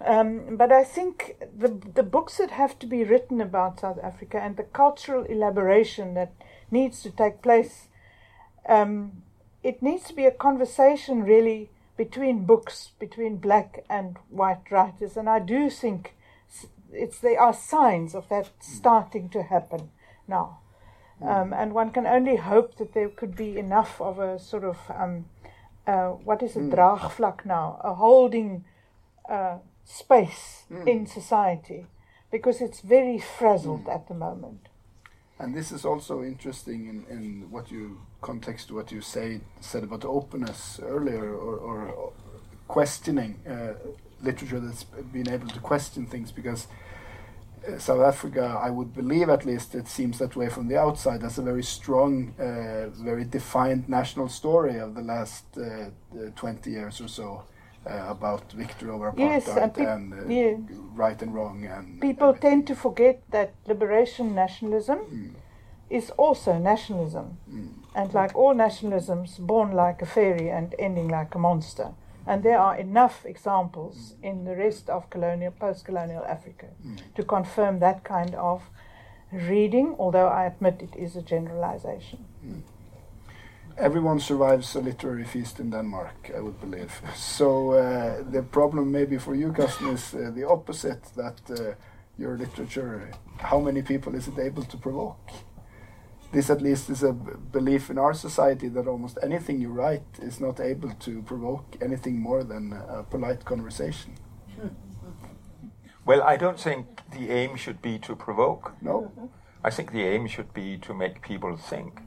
Um, 0.05 0.57
but 0.57 0.71
I 0.73 0.85
think 0.85 1.37
the 1.57 1.69
the 1.69 2.03
books 2.03 2.37
that 2.39 2.51
have 2.51 2.79
to 2.81 2.87
be 2.87 3.05
written 3.05 3.41
about 3.41 3.81
South 3.81 3.99
Africa 4.03 4.39
and 4.41 4.57
the 4.57 4.65
cultural 4.65 5.25
elaboration 5.25 6.15
that 6.15 6.33
needs 6.71 7.03
to 7.03 7.11
take 7.11 7.41
place, 7.41 7.89
um, 8.69 9.23
it 9.63 9.83
needs 9.83 10.05
to 10.09 10.15
be 10.15 10.27
a 10.27 10.31
conversation 10.31 11.23
really 11.23 11.71
between 11.97 12.45
books, 12.45 12.91
between 12.99 13.37
black 13.37 13.85
and 13.89 14.19
white 14.29 14.71
writers, 14.71 15.17
and 15.17 15.29
I 15.29 15.39
do 15.39 15.71
think 15.71 16.15
it's 16.93 17.21
there 17.21 17.41
are 17.41 17.55
signs 17.55 18.15
of 18.15 18.29
that 18.29 18.51
starting 18.61 19.29
to 19.31 19.43
happen 19.43 19.91
now. 20.27 20.59
Um, 21.23 21.53
and 21.53 21.73
one 21.73 21.91
can 21.91 22.07
only 22.07 22.37
hope 22.37 22.77
that 22.77 22.93
there 22.93 23.09
could 23.09 23.37
be 23.37 23.57
enough 23.59 24.01
of 24.01 24.19
a 24.19 24.39
sort 24.39 24.65
of 24.65 24.79
um, 24.91 25.27
uh, 25.87 26.09
what 26.25 26.43
is 26.43 26.57
it, 26.57 26.71
draagvlak 26.71 27.45
now, 27.45 27.81
a 27.83 27.95
holding 27.95 28.65
uh, 29.29 29.59
space 29.85 30.65
in 30.87 31.07
society, 31.07 31.87
because 32.31 32.61
it's 32.61 32.81
very 32.81 33.19
frazzled 33.19 33.89
at 33.89 34.09
the 34.09 34.15
moment. 34.15 34.69
And 35.39 35.55
this 35.55 35.73
is 35.73 35.85
also 35.85 36.23
interesting 36.23 36.87
in, 36.87 37.05
in 37.11 37.51
what 37.51 37.71
you 37.71 38.01
context 38.21 38.71
what 38.71 38.91
you 38.93 39.01
say 39.01 39.41
said 39.61 39.85
about 39.85 40.05
openness 40.05 40.81
earlier, 40.83 41.35
or, 41.35 41.57
or 41.57 42.13
questioning 42.69 43.39
uh, 43.49 43.75
literature 44.23 44.61
that's 44.61 44.85
been 45.13 45.29
able 45.29 45.49
to 45.49 45.61
question 45.61 46.07
things 46.07 46.33
because. 46.33 46.69
Uh, 47.67 47.79
South 47.79 48.03
Africa, 48.03 48.61
I 48.63 48.71
would 48.71 48.93
believe 48.93 49.29
at 49.31 49.47
least, 49.47 49.75
it 49.75 49.89
seems 49.89 50.19
that 50.19 50.37
way 50.37 50.49
from 50.49 50.69
the 50.69 50.79
outside, 50.79 51.23
has 51.23 51.39
a 51.39 51.43
very 51.43 51.63
strong, 51.63 52.35
uh, 52.39 52.89
very 52.91 53.25
defined 53.25 53.89
national 53.89 54.29
story 54.29 54.79
of 54.79 54.95
the 54.95 55.03
last 55.03 55.45
uh, 55.57 55.63
uh 55.63 56.31
20 56.37 56.71
years 56.71 57.01
or 57.01 57.09
so 57.09 57.45
uh, 57.87 58.07
about 58.09 58.53
victory 58.53 58.91
over 58.91 59.13
apartheid 59.13 59.19
Yes, 59.19 59.49
and 59.49 59.77
and 59.79 60.13
uh, 60.15 60.29
yeah. 60.29 60.57
right 60.95 61.23
and 61.23 61.35
wrong. 61.35 61.65
And 61.65 62.01
People 62.01 62.29
everything. 62.29 62.51
tend 62.51 62.67
to 62.69 62.75
forget 62.75 63.23
that 63.31 63.55
liberation 63.67 64.35
nationalism 64.35 65.35
is 65.91 66.11
also 66.17 66.59
nationalism. 66.59 67.39
And 67.95 68.13
like 68.15 68.35
all 68.35 68.55
nationalisms, 68.55 69.39
born 69.39 69.73
like 69.73 70.03
a 70.03 70.07
fairy 70.07 70.51
and 70.51 70.75
ending 70.79 71.09
like 71.09 71.35
a 71.35 71.39
monster. 71.39 71.89
And 72.27 72.43
there 72.43 72.59
are 72.59 72.77
enough 72.77 73.27
examples 73.27 74.15
in 74.23 74.45
the 74.45 74.57
rest 74.57 74.89
of 74.89 75.11
colonial, 75.11 75.53
post 75.53 75.85
colonial 75.85 76.25
Africa 76.25 76.67
to 77.15 77.23
confirm 77.23 77.81
that 77.81 78.03
kind 78.05 78.35
of 78.35 78.63
reading, 79.33 79.95
although 79.99 80.29
I 80.29 80.47
admit 80.47 80.81
it 80.81 80.97
is 80.97 81.17
a 81.17 81.23
generalization. 81.23 82.25
Everyone 83.77 84.21
survives 84.21 84.77
a 84.77 84.81
literary 84.81 85.25
feast 85.25 85.59
in 85.59 85.71
Denmark, 85.71 86.31
I 86.37 86.41
would 86.41 86.61
believe. 86.61 87.03
So 87.17 87.73
uh, 87.73 88.23
the 88.31 88.43
problem 88.43 88.93
maybe 88.93 89.19
for 89.19 89.35
you, 89.35 89.53
Carsten, 89.53 89.89
is 89.89 90.15
uh, 90.15 90.31
the 90.35 90.45
opposite. 90.49 91.03
That 91.17 91.41
uh, 91.51 91.75
your 92.17 92.39
literature, 92.39 93.11
how 93.39 93.61
many 93.61 93.83
people 93.83 94.15
is 94.15 94.29
it 94.29 94.39
able 94.39 94.63
to 94.63 94.77
provoke? 94.77 95.19
This, 96.35 96.51
at 96.51 96.61
least, 96.61 96.91
is 96.91 97.05
a 97.05 97.13
belief 97.13 97.91
in 97.91 97.99
our 97.99 98.13
society 98.13 98.69
that 98.69 98.89
almost 98.89 99.19
anything 99.23 99.61
you 99.61 99.69
write 99.69 100.03
is 100.21 100.41
not 100.41 100.59
able 100.59 100.91
to 100.91 101.23
provoke 101.23 101.77
anything 101.81 102.21
more 102.21 102.43
than 102.43 102.73
a 102.73 103.05
polite 103.05 103.45
conversation. 103.45 104.17
Well, 106.05 106.23
I 106.23 106.37
don't 106.37 106.59
think 106.59 106.87
the 107.13 107.31
aim 107.31 107.57
should 107.57 107.81
be 107.81 107.99
to 108.01 108.17
provoke. 108.17 108.73
No, 108.83 109.13
I 109.63 109.71
think 109.71 109.93
the 109.93 110.03
aim 110.03 110.27
should 110.27 110.53
be 110.53 110.77
to 110.79 110.93
make 110.93 111.23
people 111.23 111.57
think. 111.57 112.01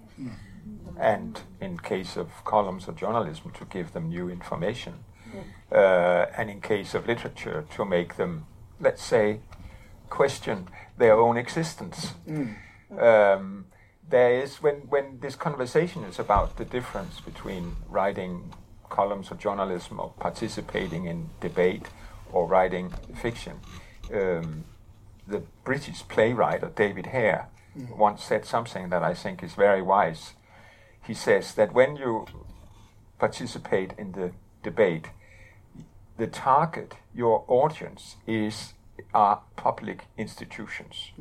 And 1.00 1.40
in 1.62 1.80
case 1.80 2.18
of 2.18 2.28
columns 2.44 2.88
of 2.90 2.98
journalism, 2.98 3.52
to 3.52 3.66
give 3.66 3.94
them 3.94 4.10
new 4.10 4.30
information. 4.30 5.06
Uh, 5.72 6.26
and 6.38 6.50
in 6.50 6.60
case 6.60 6.94
of 6.94 7.08
literature, 7.08 7.66
to 7.76 7.86
make 7.86 8.18
them, 8.18 8.46
let's 8.80 9.04
say, 9.04 9.40
question 10.10 10.68
their 10.98 11.14
own 11.14 11.38
existence. 11.38 12.14
Um, 13.00 13.66
there 14.10 14.42
is, 14.42 14.62
when, 14.62 14.76
when 14.90 15.20
this 15.20 15.36
conversation 15.36 16.04
is 16.04 16.20
about 16.20 16.58
the 16.58 16.66
difference 16.66 17.20
between 17.20 17.76
writing 17.90 18.54
columns 18.90 19.32
of 19.32 19.40
journalism 19.40 20.00
or 20.00 20.14
participating 20.20 21.06
in 21.06 21.30
debate 21.42 21.88
or 22.32 22.48
writing 22.48 22.94
fiction, 23.22 23.60
um, 24.14 24.64
the 25.28 25.44
British 25.66 26.08
playwright 26.08 26.76
David 26.76 27.08
Hare 27.08 27.50
once 27.96 28.24
said 28.24 28.46
something 28.46 28.90
that 28.90 29.04
I 29.04 29.14
think 29.14 29.44
is 29.44 29.54
very 29.54 29.82
wise. 29.82 30.34
He 31.04 31.14
says 31.14 31.54
that 31.56 31.74
when 31.74 31.96
you 31.98 32.26
participate 33.20 33.94
in 33.98 34.14
the 34.14 34.32
debate, 34.64 35.10
the 36.18 36.28
target, 36.28 36.96
your 37.14 37.44
audience, 37.48 38.16
is 38.26 38.74
are 39.14 39.42
public 39.56 40.06
institutions. 40.18 41.12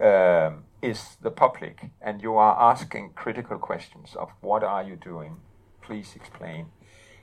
Um, 0.00 0.64
is 0.82 1.16
the 1.22 1.30
public, 1.30 1.90
and 2.00 2.22
you 2.22 2.36
are 2.36 2.72
asking 2.72 3.12
critical 3.14 3.58
questions 3.58 4.16
of 4.16 4.30
what 4.40 4.62
are 4.64 4.82
you 4.82 4.96
doing? 4.96 5.36
Please 5.80 6.14
explain. 6.16 6.66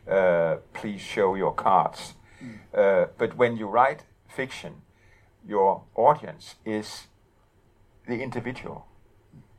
Uh, 0.09 0.57
please 0.73 1.01
show 1.01 1.35
your 1.35 1.53
cards. 1.53 2.15
Uh, 2.73 3.05
but 3.17 3.35
when 3.35 3.57
you 3.57 3.67
write 3.67 4.05
fiction, 4.27 4.81
your 5.45 5.83
audience 5.95 6.55
is 6.65 7.07
the 8.07 8.21
individual, 8.21 8.85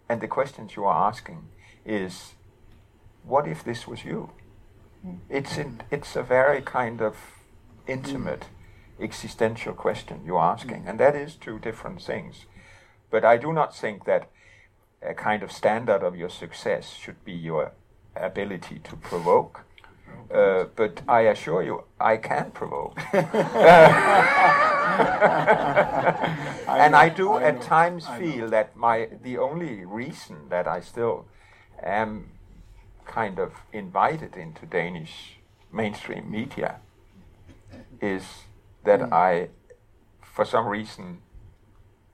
and 0.09 0.21
the 0.21 0.29
questions 0.29 0.77
you 0.77 0.85
are 0.85 1.09
asking 1.09 1.49
is, 1.85 2.35
what 3.23 3.47
if 3.47 3.63
this 3.63 3.87
was 3.87 4.05
you? 4.05 4.31
It's 5.29 5.57
in, 5.59 5.83
it's 5.91 6.17
a 6.17 6.23
very 6.23 6.63
kind 6.63 7.01
of 7.01 7.17
intimate, 7.87 8.47
existential 8.99 9.73
question 9.73 10.23
you're 10.27 10.41
asking, 10.41 10.85
and 10.87 10.99
that 11.01 11.15
is 11.15 11.37
two 11.37 11.59
different 11.59 12.03
things. 12.03 12.47
But 13.11 13.25
I 13.25 13.37
do 13.37 13.53
not 13.53 13.77
think 13.77 14.05
that 14.05 14.29
a 15.03 15.15
kind 15.15 15.43
of 15.43 15.51
standard 15.51 16.03
of 16.03 16.17
your 16.17 16.29
success 16.31 16.95
should 16.95 17.25
be 17.25 17.33
your 17.33 17.73
ability 18.17 18.81
to 18.85 18.97
provoke. 18.97 19.65
Uh, 20.33 20.65
but 20.77 21.03
I 21.09 21.23
assure 21.23 21.63
you, 21.63 21.85
I 21.99 22.17
can 22.17 22.51
provoke. 22.53 23.01
and 26.69 26.95
I 26.95 27.09
do 27.09 27.37
at 27.39 27.61
times 27.63 28.07
feel 28.19 28.49
that 28.51 28.77
my 28.77 29.09
the 29.23 29.39
only 29.39 29.85
reason 29.85 30.49
that 30.51 30.69
I 30.69 30.81
still 30.81 31.27
am 31.83 32.31
kind 33.07 33.39
of 33.39 33.53
invited 33.73 34.37
into 34.37 34.67
Danish 34.67 35.39
mainstream 35.73 36.31
media 36.31 36.77
is 38.01 38.25
that 38.85 39.01
Mm. 39.01 39.13
I, 39.13 39.49
for 40.23 40.45
some 40.45 40.67
reason, 40.67 41.21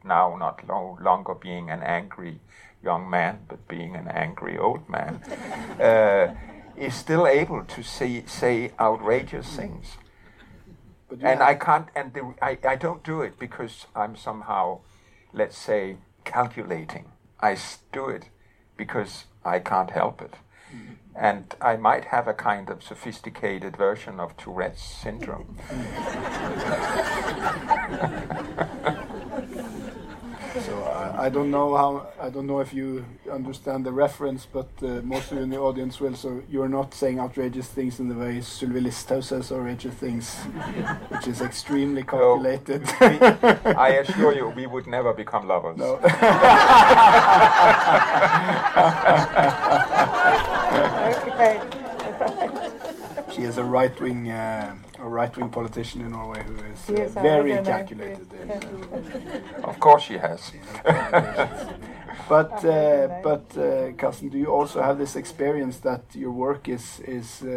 now 0.07 0.37
not 0.37 0.67
no 0.67 0.99
longer 1.01 1.35
being 1.35 1.71
an 1.71 1.83
angry 1.83 2.41
young 2.83 3.11
man, 3.11 3.41
but 3.49 3.67
being 3.69 3.97
an 3.97 4.09
angry 4.09 4.57
old 4.57 4.89
man, 4.89 5.23
uh, 5.81 6.35
is 6.77 6.95
still 6.95 7.27
able 7.27 7.65
to 7.65 7.83
say, 7.83 8.25
say 8.27 8.73
outrageous 8.79 9.57
things. 9.57 9.97
but 11.09 11.19
And 11.23 11.43
I 11.43 11.55
can't, 11.55 11.89
and 11.95 12.15
the, 12.15 12.35
I, 12.41 12.59
I 12.67 12.77
don't 12.77 13.03
do 13.03 13.23
it 13.23 13.39
because 13.39 13.87
I'm 13.95 14.17
somehow, 14.17 14.81
let's 15.33 15.59
say, 15.59 15.97
calculating. 16.25 17.07
I 17.41 17.57
do 17.93 18.09
it 18.09 18.29
because 18.77 19.25
I 19.45 19.59
can't 19.59 19.91
help 19.91 20.23
it. 20.23 20.35
And 21.15 21.55
I 21.63 21.77
might 21.77 22.07
have 22.07 22.29
a 22.29 22.35
kind 22.35 22.69
of 22.69 22.83
sophisticated 22.83 23.77
version 23.77 24.21
of 24.21 24.37
Tourette's 24.37 24.83
syndrome. 24.83 25.57
So 31.17 31.23
I, 31.23 31.27
I 31.27 31.29
don't 31.29 31.51
know 31.51 31.77
how 31.77 32.09
I 32.21 32.31
don't 32.31 32.47
know 32.47 32.61
if 32.61 32.73
you 32.73 33.05
understand 33.31 33.85
the 33.85 33.93
reference, 33.93 34.47
but 34.47 34.69
uh, 34.83 35.03
most 35.03 35.33
of 35.33 35.39
you 35.39 35.45
in 35.45 35.51
the 35.51 35.59
audience 35.59 36.01
will. 36.01 36.15
So 36.15 36.43
you're 36.51 36.69
not 36.69 36.95
saying 36.95 37.19
outrageous 37.21 37.69
things 37.69 38.01
in 38.01 38.09
the 38.09 38.15
way 38.15 38.39
Sylvi 38.39 38.81
Listhaug 38.83 39.23
says 39.23 39.53
outrageous 39.53 39.95
things, 39.95 40.35
which 41.09 41.27
is 41.29 41.41
extremely 41.41 42.03
calculated. 42.03 42.83
I 43.01 44.03
assure 44.03 44.35
you, 44.35 44.49
we 44.49 44.67
would 44.67 44.87
never 44.87 45.13
become 45.13 45.49
lovers. 45.49 45.77
No. 45.77 45.99
Okay. 51.37 51.76
She 53.37 53.43
is 53.43 53.59
a 53.59 53.65
right 53.65 54.01
wing 54.01 54.31
uh, 54.31 54.75
a 54.99 55.09
right 55.09 55.37
wing 55.37 55.51
politician 55.51 56.01
in 56.01 56.11
Norway 56.13 56.43
who 56.49 56.55
is 56.73 56.81
uh, 56.89 56.93
Yes, 57.01 57.11
very 57.13 57.53
don't 57.55 57.67
calculated. 57.67 58.29
in, 58.43 58.51
uh, 58.51 59.69
Of 59.71 59.79
course 59.79 60.03
she 60.09 60.19
has. 60.19 60.53
But 62.29 62.53
I 62.65 62.69
uh, 62.69 63.07
don't 63.07 63.23
but 63.23 63.47
uh, 63.57 63.93
Carsten, 64.01 64.29
do 64.31 64.39
you 64.39 64.51
also 64.61 64.83
have 64.83 64.99
this 64.99 65.15
experience 65.17 65.77
that 65.81 66.03
your 66.15 66.33
work 66.33 66.69
is 66.69 67.01
is 67.19 67.43
uh, 67.43 67.53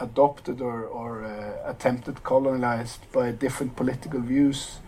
adopted 0.00 0.60
or 0.60 0.78
or 1.00 1.24
uh, 1.24 1.70
attempted 1.72 2.22
colonized 2.22 3.00
by 3.12 3.32
different 3.32 3.76
political 3.76 4.20
views? 4.20 4.78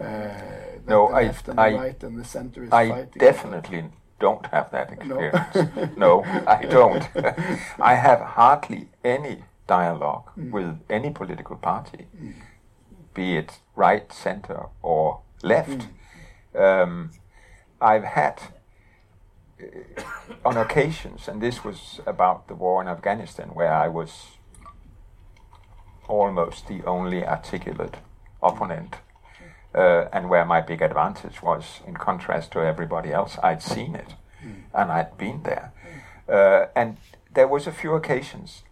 Uh, 0.00 0.04
that 0.04 0.86
No, 0.88 1.08
the 1.08 1.14
I- 1.20 1.26
left 1.26 1.48
and 1.48 1.58
the 1.58 1.62
I- 1.62 1.74
right 1.86 2.02
and 2.04 2.14
the 2.20 2.24
center 2.24 2.62
is 2.64 2.72
I 2.72 2.88
fighting. 2.88 3.18
definitely 3.28 3.84
don't 4.18 4.46
have 4.46 4.70
that 4.70 4.92
experience. 4.92 5.96
No, 5.96 6.22
I 6.46 6.64
don't. 6.64 7.08
I 7.80 7.94
have 7.94 8.20
hardly 8.20 8.88
any 9.04 9.44
dialogue 9.66 10.30
mm. 10.38 10.50
with 10.50 10.78
any 10.88 11.10
political 11.10 11.56
party, 11.56 12.06
mm. 12.16 12.34
be 13.14 13.36
it 13.36 13.60
right, 13.74 14.12
center, 14.12 14.66
or 14.82 15.20
left. 15.42 15.88
Mm. 16.54 16.82
Um, 16.82 17.10
I've 17.80 18.04
had, 18.04 18.40
uh, 19.60 20.02
on 20.44 20.56
occasions, 20.56 21.28
and 21.28 21.42
this 21.42 21.64
was 21.64 22.00
about 22.06 22.48
the 22.48 22.54
war 22.54 22.80
in 22.80 22.88
Afghanistan, 22.88 23.48
where 23.48 23.72
I 23.72 23.88
was 23.88 24.38
almost 26.08 26.68
the 26.68 26.82
only 26.84 27.26
articulate 27.26 27.96
opponent 28.42 28.96
uh, 29.76 30.08
and 30.12 30.30
where 30.30 30.44
my 30.44 30.60
big 30.60 30.80
advantage 30.80 31.42
was, 31.42 31.80
in 31.86 31.94
contrast 31.94 32.50
to 32.52 32.60
everybody 32.60 33.12
else, 33.12 33.36
I'd 33.42 33.62
seen 33.62 33.94
it 33.94 34.14
mm. 34.44 34.62
and 34.74 34.90
I'd 34.90 35.18
been 35.18 35.42
there. 35.42 35.72
Uh, 36.28 36.66
and 36.74 36.96
there 37.34 37.46
was 37.46 37.66
a 37.66 37.72
few 37.72 37.94
occasions 37.94 38.62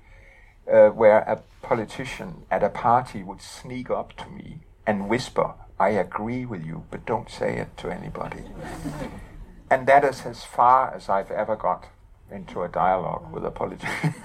uh, 0.71 0.89
where 0.89 1.19
a 1.19 1.43
politician 1.61 2.45
at 2.51 2.63
a 2.63 2.71
party 2.71 3.23
would 3.23 3.43
sneak 3.43 3.91
up 3.91 4.17
to 4.17 4.29
me 4.31 4.61
and 4.87 5.09
whisper, 5.09 5.53
I 5.79 5.91
agree 5.91 6.47
with 6.47 6.65
you, 6.65 6.85
but 6.91 7.05
don't 7.05 7.29
say 7.29 7.59
it 7.59 7.77
to 7.79 7.91
anybody. 7.91 8.45
and 9.71 9.87
that 9.87 10.05
is 10.05 10.25
as 10.25 10.45
far 10.45 10.95
as 10.95 11.11
I've 11.11 11.31
ever 11.31 11.57
got 11.57 11.87
into 12.31 12.63
a 12.63 12.69
dialogue 12.69 13.31
with 13.31 13.45
a 13.45 13.51
politician. 13.51 14.15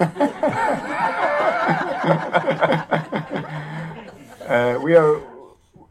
uh, 4.48 4.78
we 4.82 4.96
are 4.96 5.20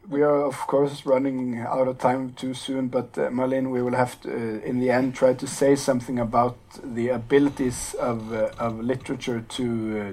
we 0.09 0.23
are 0.23 0.43
of 0.43 0.57
course 0.65 1.05
running 1.05 1.59
out 1.59 1.87
of 1.87 1.99
time 1.99 2.33
too 2.33 2.55
soon, 2.55 2.87
but 2.87 3.15
uh, 3.17 3.29
we 3.29 3.81
will 3.81 3.93
have 3.93 4.19
to, 4.21 4.29
uh, 4.31 4.59
in 4.65 4.79
the 4.79 4.89
end, 4.89 5.13
try 5.13 5.33
to 5.35 5.45
say 5.45 5.75
something 5.75 6.17
about 6.17 6.57
the 6.83 7.09
abilities 7.09 7.93
of 7.99 8.33
uh, 8.33 8.49
of 8.57 8.79
literature 8.79 9.41
to 9.41 9.65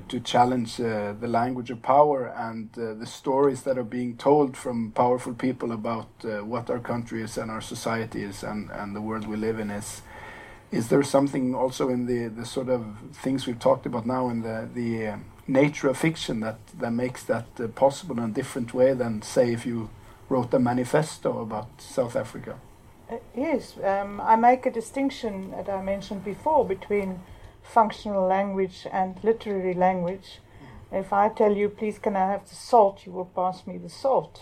uh, 0.04 0.08
to 0.08 0.20
challenge 0.20 0.78
uh, 0.80 1.14
the 1.18 1.26
language 1.26 1.70
of 1.70 1.80
power 1.80 2.26
and 2.36 2.68
uh, 2.78 2.92
the 2.94 3.06
stories 3.06 3.62
that 3.62 3.78
are 3.78 3.88
being 3.98 4.16
told 4.16 4.54
from 4.56 4.92
powerful 4.92 5.32
people 5.32 5.72
about 5.72 6.08
what 6.44 6.68
our 6.68 6.80
country 6.80 7.22
is 7.22 7.38
and 7.38 7.50
our 7.50 7.62
society 7.62 8.22
is 8.22 8.42
and 8.42 8.70
and 8.70 8.94
the 8.94 9.00
world 9.00 9.26
we 9.26 9.36
live 9.36 9.58
in 9.58 9.70
is. 9.70 10.02
Is 10.72 10.88
there 10.88 11.04
something 11.04 11.54
also 11.54 11.88
in 11.88 12.06
the 12.06 12.28
the 12.28 12.44
sort 12.44 12.68
of 12.68 12.82
things 13.22 13.46
we've 13.46 13.58
talked 13.58 13.86
about 13.86 14.04
now 14.04 14.28
in 14.28 14.42
the 14.42 14.68
the 14.74 15.14
nature 15.46 15.88
of 15.88 15.98
fiction 15.98 16.40
that, 16.40 16.58
that 16.78 16.92
makes 16.92 17.22
that 17.24 17.46
uh, 17.60 17.68
possible 17.68 18.18
in 18.18 18.30
a 18.30 18.32
different 18.32 18.74
way 18.74 18.94
than, 18.94 19.22
say, 19.22 19.52
if 19.52 19.64
you 19.64 19.90
wrote 20.28 20.52
a 20.52 20.58
manifesto 20.58 21.40
about 21.40 21.80
South 21.80 22.16
Africa. 22.16 22.58
Uh, 23.10 23.18
yes, 23.36 23.76
um, 23.84 24.20
I 24.20 24.34
make 24.36 24.66
a 24.66 24.70
distinction, 24.70 25.52
that 25.52 25.68
I 25.68 25.80
mentioned 25.82 26.24
before, 26.24 26.66
between 26.66 27.20
functional 27.62 28.26
language 28.26 28.86
and 28.92 29.22
literary 29.22 29.74
language. 29.74 30.40
If 30.90 31.12
I 31.12 31.28
tell 31.28 31.56
you, 31.56 31.68
please, 31.68 31.98
can 31.98 32.16
I 32.16 32.30
have 32.30 32.48
the 32.48 32.54
salt, 32.54 33.06
you 33.06 33.12
will 33.12 33.26
pass 33.26 33.66
me 33.66 33.78
the 33.78 33.88
salt. 33.88 34.40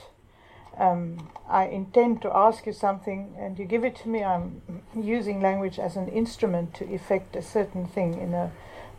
Um, 0.77 1.31
I 1.49 1.67
intend 1.67 2.23
to 2.23 2.37
ask 2.37 2.67
you 2.67 2.73
something 2.73 3.37
and 3.39 3.59
you 3.59 3.65
give 3.65 3.85
it 3.85 3.97
to 3.97 4.09
me. 4.09 4.25
I'm 4.25 4.61
using 4.95 5.41
language 5.41 5.79
as 5.79 5.97
an 5.97 6.09
instrument 6.09 6.75
to 6.75 6.93
effect 6.93 7.37
a 7.37 7.43
certain 7.43 7.87
thing 7.87 8.21
in 8.21 8.35
a 8.35 8.51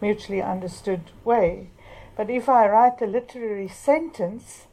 mutually 0.02 0.42
understood 0.42 1.12
way. 1.24 1.72
But 2.16 2.30
if 2.30 2.48
I 2.48 2.68
write 2.68 3.02
a 3.02 3.08
literary 3.08 3.68
sentence, 3.68 4.68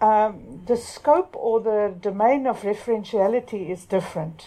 um, 0.00 0.62
the 0.66 0.76
scope 0.76 1.34
or 1.36 1.60
the 1.60 1.94
domain 2.00 2.46
of 2.46 2.62
referentiality 2.62 3.70
is 3.70 3.84
different. 3.84 4.46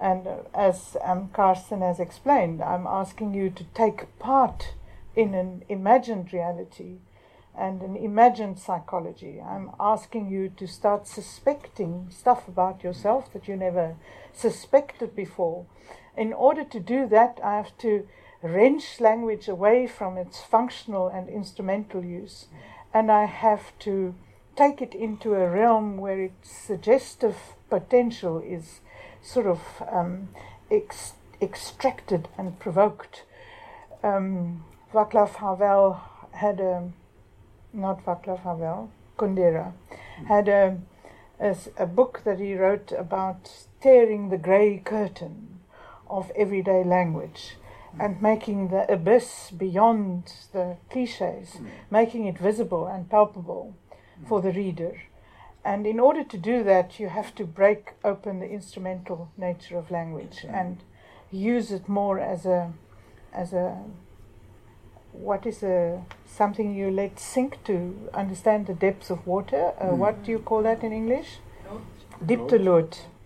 And 0.00 0.26
uh, 0.26 0.36
as 0.54 0.96
um, 1.02 1.30
Carsten 1.32 1.80
has 1.80 2.00
explained, 2.00 2.62
I'm 2.62 2.86
asking 2.86 3.34
you 3.34 3.50
to 3.50 3.64
take 3.74 4.18
part 4.18 4.74
in 5.14 5.34
an 5.34 5.62
imagined 5.68 6.32
reality 6.32 6.98
and 7.56 7.82
an 7.82 7.96
imagined 7.96 8.58
psychology. 8.58 9.40
I'm 9.40 9.70
asking 9.78 10.28
you 10.28 10.48
to 10.56 10.66
start 10.66 11.06
suspecting 11.06 12.08
stuff 12.10 12.48
about 12.48 12.82
yourself 12.82 13.32
that 13.32 13.46
you 13.46 13.56
never 13.56 13.96
suspected 14.32 15.14
before. 15.14 15.66
In 16.16 16.32
order 16.32 16.64
to 16.64 16.80
do 16.80 17.06
that, 17.08 17.38
I 17.42 17.56
have 17.56 17.76
to 17.78 18.08
wrench 18.48 19.00
language 19.00 19.48
away 19.48 19.86
from 19.86 20.16
its 20.16 20.42
functional 20.42 21.08
and 21.08 21.28
instrumental 21.28 22.04
use, 22.04 22.46
and 22.92 23.10
I 23.10 23.24
have 23.24 23.76
to 23.80 24.14
take 24.56 24.80
it 24.80 24.94
into 24.94 25.34
a 25.34 25.48
realm 25.48 25.96
where 25.96 26.20
its 26.20 26.50
suggestive 26.50 27.36
potential 27.70 28.38
is 28.38 28.80
sort 29.22 29.46
of 29.46 29.60
um, 29.90 30.28
ex- 30.70 31.14
extracted 31.40 32.28
and 32.38 32.58
provoked. 32.58 33.24
Um, 34.02 34.64
Václav 34.92 35.36
Havel 35.36 36.00
had 36.32 36.60
a, 36.60 36.92
not 37.72 38.04
Václav 38.04 38.40
Havel, 38.40 38.90
Kundera, 39.18 39.72
had 40.28 40.48
a, 40.48 40.78
a, 41.40 41.56
a 41.78 41.86
book 41.86 42.22
that 42.24 42.38
he 42.38 42.54
wrote 42.54 42.92
about 42.92 43.66
tearing 43.80 44.28
the 44.28 44.38
grey 44.38 44.78
curtain 44.84 45.60
of 46.08 46.30
everyday 46.36 46.84
language 46.84 47.56
and 47.98 48.20
making 48.20 48.68
the 48.68 48.90
abyss 48.92 49.50
beyond 49.50 50.32
the 50.52 50.76
cliches, 50.90 51.54
mm. 51.54 51.66
making 51.90 52.26
it 52.26 52.38
visible 52.38 52.86
and 52.86 53.08
palpable 53.08 53.74
mm. 54.20 54.28
for 54.28 54.40
the 54.42 54.52
reader. 54.52 55.02
And 55.64 55.86
in 55.86 55.98
order 55.98 56.24
to 56.24 56.36
do 56.36 56.62
that, 56.64 57.00
you 57.00 57.08
have 57.08 57.34
to 57.36 57.44
break 57.44 57.92
open 58.04 58.40
the 58.40 58.50
instrumental 58.50 59.30
nature 59.36 59.78
of 59.78 59.90
language 59.90 60.38
mm. 60.42 60.52
and 60.52 60.82
use 61.30 61.72
it 61.72 61.88
more 61.88 62.18
as 62.18 62.44
a, 62.44 62.72
as 63.32 63.52
a, 63.52 63.82
what 65.12 65.46
is 65.46 65.62
a 65.62 66.02
something 66.26 66.74
you 66.74 66.90
let 66.90 67.18
sink 67.20 67.62
to 67.64 68.08
understand 68.12 68.66
the 68.66 68.74
depths 68.74 69.10
of 69.10 69.26
water. 69.26 69.72
Uh, 69.80 69.86
mm. 69.86 69.96
What 69.96 70.24
do 70.24 70.32
you 70.32 70.38
call 70.38 70.62
that 70.62 70.82
in 70.82 70.92
English? 70.92 71.38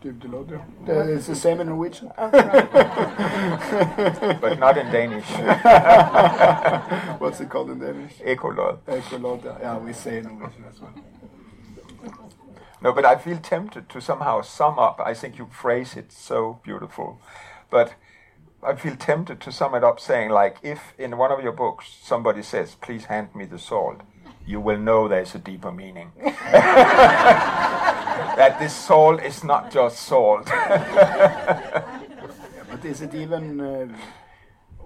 Diptelood. 0.03 0.61
It's 0.87 1.27
the 1.27 1.35
same 1.35 1.61
in 1.61 1.69
Norwegian. 1.69 2.13
Oh, 2.17 2.31
but 4.41 4.59
not 4.59 4.79
in 4.79 4.87
Danish. 4.93 5.27
What's 7.19 7.41
it 7.41 7.51
called 7.51 7.71
in 7.71 7.81
Danish? 7.81 8.13
Ekolod. 8.19 8.79
Ekolod, 8.87 9.61
yeah, 9.61 9.77
we 9.79 9.93
say 9.93 10.19
in 10.19 10.25
Norwegian 10.25 10.65
as 10.71 10.81
well. 10.81 10.95
No, 12.81 12.93
but 12.93 13.05
I 13.05 13.17
feel 13.17 13.39
tempted 13.39 13.89
to 13.89 14.01
somehow 14.01 14.41
sum 14.43 14.79
up. 14.79 15.01
I 15.05 15.15
think 15.15 15.37
you 15.37 15.49
phrase 15.51 15.97
it 15.97 16.13
so 16.13 16.61
beautiful. 16.63 17.21
But 17.71 17.95
I 18.63 18.77
feel 18.77 18.95
tempted 18.95 19.41
to 19.41 19.53
sum 19.53 19.75
it 19.75 19.83
up 19.83 19.99
saying, 19.99 20.31
like, 20.31 20.59
if 20.63 20.95
in 20.97 21.17
one 21.17 21.33
of 21.33 21.43
your 21.43 21.53
books 21.53 21.97
somebody 22.03 22.43
says, 22.43 22.77
please 22.77 23.07
hand 23.07 23.35
me 23.35 23.47
the 23.47 23.59
salt, 23.59 24.03
you 24.49 24.61
will 24.61 24.79
know 24.79 25.09
there's 25.09 25.35
a 25.35 25.39
deeper 25.39 25.71
meaning. 25.71 26.11
that 28.39 28.57
this 28.59 28.75
salt 28.75 29.23
is 29.23 29.45
not 29.45 29.71
just 29.71 30.01
salt. 30.01 30.47
but 32.71 32.83
is 32.83 33.03
it 33.03 33.15
even 33.15 33.61
uh, 33.61 33.87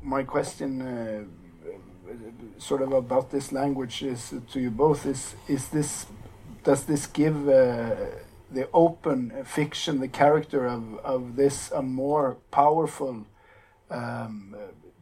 my 0.03 0.25
question? 0.25 0.83
Uh, 0.83 1.23
sort 2.59 2.83
of 2.83 2.93
about 2.93 3.31
this 3.31 3.53
language 3.53 4.03
is 4.03 4.35
to 4.51 4.61
you 4.61 4.71
both 4.71 5.07
is 5.07 5.35
is 5.49 5.69
this 5.69 6.07
does 6.63 6.85
this 6.85 7.07
give 7.07 7.49
uh, 7.49 7.95
the 8.51 8.69
open 8.73 9.33
fiction 9.45 9.99
the 10.01 10.09
character 10.09 10.67
of 10.67 10.99
of 10.99 11.37
this 11.37 11.73
a 11.73 11.83
more 11.83 12.37
powerful 12.51 13.27
um, 13.91 14.55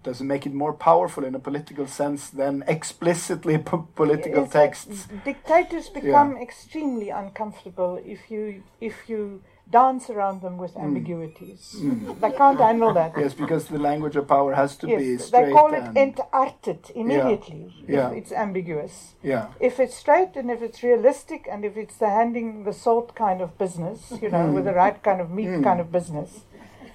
does 0.03 0.21
it 0.21 0.25
make 0.25 0.47
it 0.47 0.55
more 0.55 0.73
powerful 0.73 1.25
in 1.25 1.35
a 1.35 1.39
political 1.39 1.87
sense 1.87 2.31
than 2.31 2.65
explicitly 2.67 3.59
political 3.95 4.45
it's 4.45 4.53
texts? 4.53 5.09
Dictators 5.25 5.89
become 5.89 6.37
yeah. 6.37 6.43
extremely 6.43 7.11
uncomfortable 7.11 8.01
if 8.05 8.31
you 8.31 8.63
if 8.81 9.09
you 9.09 9.43
dance 9.71 10.11
around 10.11 10.43
them 10.43 10.59
with 10.59 10.75
mm. 10.75 10.83
ambiguities. 10.83 11.77
Mm. 11.79 12.21
They 12.21 12.33
can't 12.33 12.59
handle 12.59 12.93
that. 12.95 13.13
Yes, 13.17 13.35
because 13.35 13.67
the 13.67 13.79
language 13.79 14.17
of 14.17 14.27
power 14.27 14.55
has 14.55 14.77
to 14.79 14.89
yes, 14.89 15.01
be 15.01 15.19
straight. 15.19 15.47
They 15.47 15.53
call 15.53 15.73
it 15.73 15.85
entartet 15.95 16.91
immediately 16.95 17.73
yeah. 17.89 18.09
if 18.09 18.13
yeah. 18.13 18.19
it's 18.19 18.33
ambiguous. 18.33 19.15
Yeah. 19.23 19.49
If 19.61 19.79
it's 19.79 19.97
straight 19.97 20.35
and 20.35 20.51
if 20.51 20.61
it's 20.63 20.83
realistic 20.83 21.47
and 21.51 21.65
if 21.65 21.77
it's 21.77 21.97
the 21.97 22.11
handing 22.11 22.65
the 22.65 22.73
salt 22.73 23.15
kind 23.15 23.41
of 23.41 23.57
business, 23.59 24.13
you 24.21 24.31
know, 24.31 24.47
mm. 24.49 24.55
with 24.55 24.65
the 24.65 24.75
right 24.75 25.01
kind 25.03 25.21
of 25.21 25.31
meat 25.31 25.49
mm. 25.49 25.63
kind 25.63 25.81
of 25.81 25.93
business, 25.93 26.41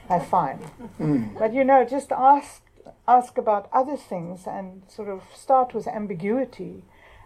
that's 0.09 0.27
fine. 0.27 0.59
Mm. 0.99 1.39
But 1.39 1.53
you 1.53 1.63
know, 1.63 1.85
just 1.85 2.11
ask 2.11 2.61
ask 3.07 3.37
about 3.37 3.69
other 3.71 3.97
things 3.97 4.47
and 4.47 4.83
sort 4.87 5.09
of 5.09 5.23
start 5.33 5.73
with 5.73 5.87
ambiguity 5.87 6.83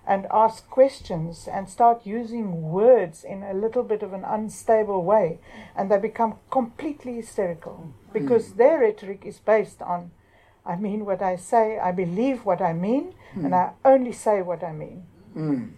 and 0.08 0.26
ask 0.32 0.70
questions 0.70 1.48
and 1.52 1.70
start 1.70 2.06
using 2.06 2.64
words 2.64 3.24
in 3.24 3.44
a 3.44 3.54
little 3.54 3.84
bit 3.84 4.02
of 4.02 4.14
an 4.14 4.24
unstable 4.26 5.04
way 5.04 5.40
and 5.76 5.92
they 5.92 5.98
become 5.98 6.36
completely 6.50 7.14
hysterical 7.16 7.94
because 8.12 8.50
mm. 8.50 8.58
their 8.58 8.80
rhetoric 8.80 9.24
is 9.26 9.38
based 9.38 9.82
on 9.82 10.12
I 10.66 10.76
mean 10.76 11.06
what 11.06 11.22
I 11.22 11.36
say, 11.36 11.80
I 11.80 11.92
believe 11.92 12.46
what 12.46 12.62
I 12.62 12.74
mean, 12.74 13.14
mm. 13.34 13.46
and 13.46 13.56
I 13.56 13.72
only 13.86 14.12
say 14.12 14.42
what 14.42 14.64
I 14.64 14.72
mean. 14.72 15.04
Mm. 15.36 15.72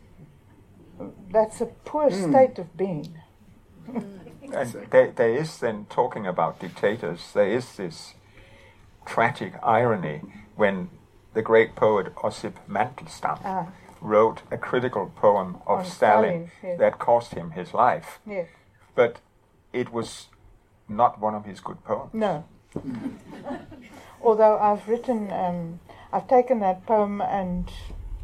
That's 1.32 1.62
a 1.62 1.66
poor 1.66 2.10
hmm. 2.10 2.30
state 2.30 2.60
of 2.60 2.76
being. 2.78 3.18
and 3.88 4.88
there, 4.92 5.12
there 5.12 5.36
is 5.36 5.58
then 5.58 5.86
talking 5.90 6.28
about 6.28 6.60
dictators. 6.60 7.32
There 7.34 7.48
is 7.48 7.76
this 7.76 8.14
tragic 9.06 9.54
irony 9.64 10.22
when 10.56 10.90
the 11.34 11.42
great 11.42 11.76
poet 11.76 12.14
Osip 12.24 12.58
Mandelstam 12.70 13.40
Ah, 13.44 13.68
wrote 14.02 14.42
a 14.52 14.58
critical 14.58 15.12
poem 15.16 15.56
of 15.68 15.80
On 15.80 15.86
Stalin, 15.86 16.30
Stalin, 16.32 16.52
yes. 16.64 16.80
that 16.80 17.00
cost 17.00 17.34
him 17.34 17.52
his 17.52 17.74
life, 17.74 18.20
yes. 18.26 18.48
but 18.96 19.20
it 19.74 19.92
was 19.92 20.28
not 20.90 21.20
one 21.20 21.34
of 21.36 21.46
his 21.46 21.60
good 21.60 21.84
poems. 21.84 22.14
No. 22.14 22.44
Although 24.22 24.58
I've 24.60 24.88
written, 24.88 25.32
um, 25.32 25.80
I've 26.14 26.28
taken 26.28 26.60
that 26.60 26.86
poem 26.86 27.22
and, 27.22 27.72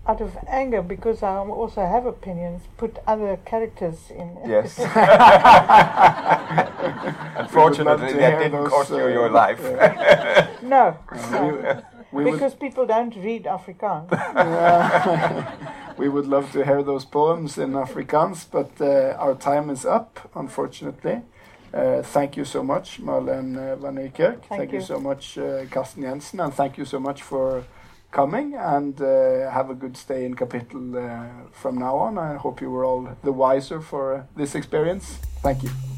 out 0.08 0.22
of 0.22 0.38
anger, 0.48 0.82
because 0.82 1.22
I 1.22 1.36
also 1.38 1.86
have 1.86 2.06
opinions, 2.06 2.64
put 2.78 2.98
other 3.06 3.38
characters 3.46 4.10
in. 4.10 4.38
it. 4.38 4.48
Yes. 4.48 4.80
Unfortunately, 7.38 7.94
would 7.94 8.02
love 8.02 8.12
to 8.12 8.18
that 8.18 8.40
didn't 8.40 8.52
those, 8.54 8.70
cost 8.70 8.90
you 8.90 8.98
uh, 8.98 9.08
your 9.08 9.30
life. 9.30 9.62
no, 10.64 10.98
no. 11.32 11.84
we 12.12 12.24
would, 12.24 12.34
because 12.34 12.56
people 12.56 12.86
don't 12.86 13.16
read 13.18 13.44
Afrikaans. 13.44 14.08
we 15.98 16.08
would 16.08 16.28
love 16.28 16.54
to 16.54 16.64
hear 16.64 16.82
those 16.84 17.04
poems 17.04 17.58
in 17.58 17.74
Afrikaans, 17.74 18.46
but 18.50 18.72
uh, 18.80 19.18
our 19.20 19.36
time 19.36 19.70
is 19.70 19.86
up, 19.86 20.32
unfortunately. 20.36 21.22
Uh, 21.74 22.02
thank 22.02 22.38
you 22.38 22.46
so 22.46 22.64
much, 22.64 23.02
Marlene 23.02 23.58
uh, 23.58 23.76
van 23.76 23.96
Niekerk. 23.96 24.46
Thank, 24.46 24.72
you. 24.72 24.80
you. 24.80 24.86
so 24.86 25.02
much, 25.02 25.38
uh, 25.38 25.66
Carsten 25.70 26.04
Jensen, 26.04 26.40
and 26.40 26.54
thank 26.54 26.78
you 26.78 26.86
so 26.86 26.98
much 26.98 27.24
for 27.24 27.66
coming. 28.18 28.56
And 28.56 29.00
uh, 29.00 29.52
have 29.52 29.70
a 29.70 29.76
good 29.76 29.96
stay 29.96 30.26
in 30.26 30.34
Kapittel 30.34 30.98
uh, 30.98 31.28
from 31.52 31.78
now 31.78 31.96
on. 31.98 32.18
I 32.18 32.36
hope 32.36 32.62
you 32.62 32.72
were 32.72 32.84
all 32.84 33.04
the 33.24 33.32
wiser 33.32 33.80
for 33.80 34.04
uh, 34.16 34.24
this 34.36 34.56
experience. 34.56 35.06
Thank 35.44 35.64
you. 35.64 35.97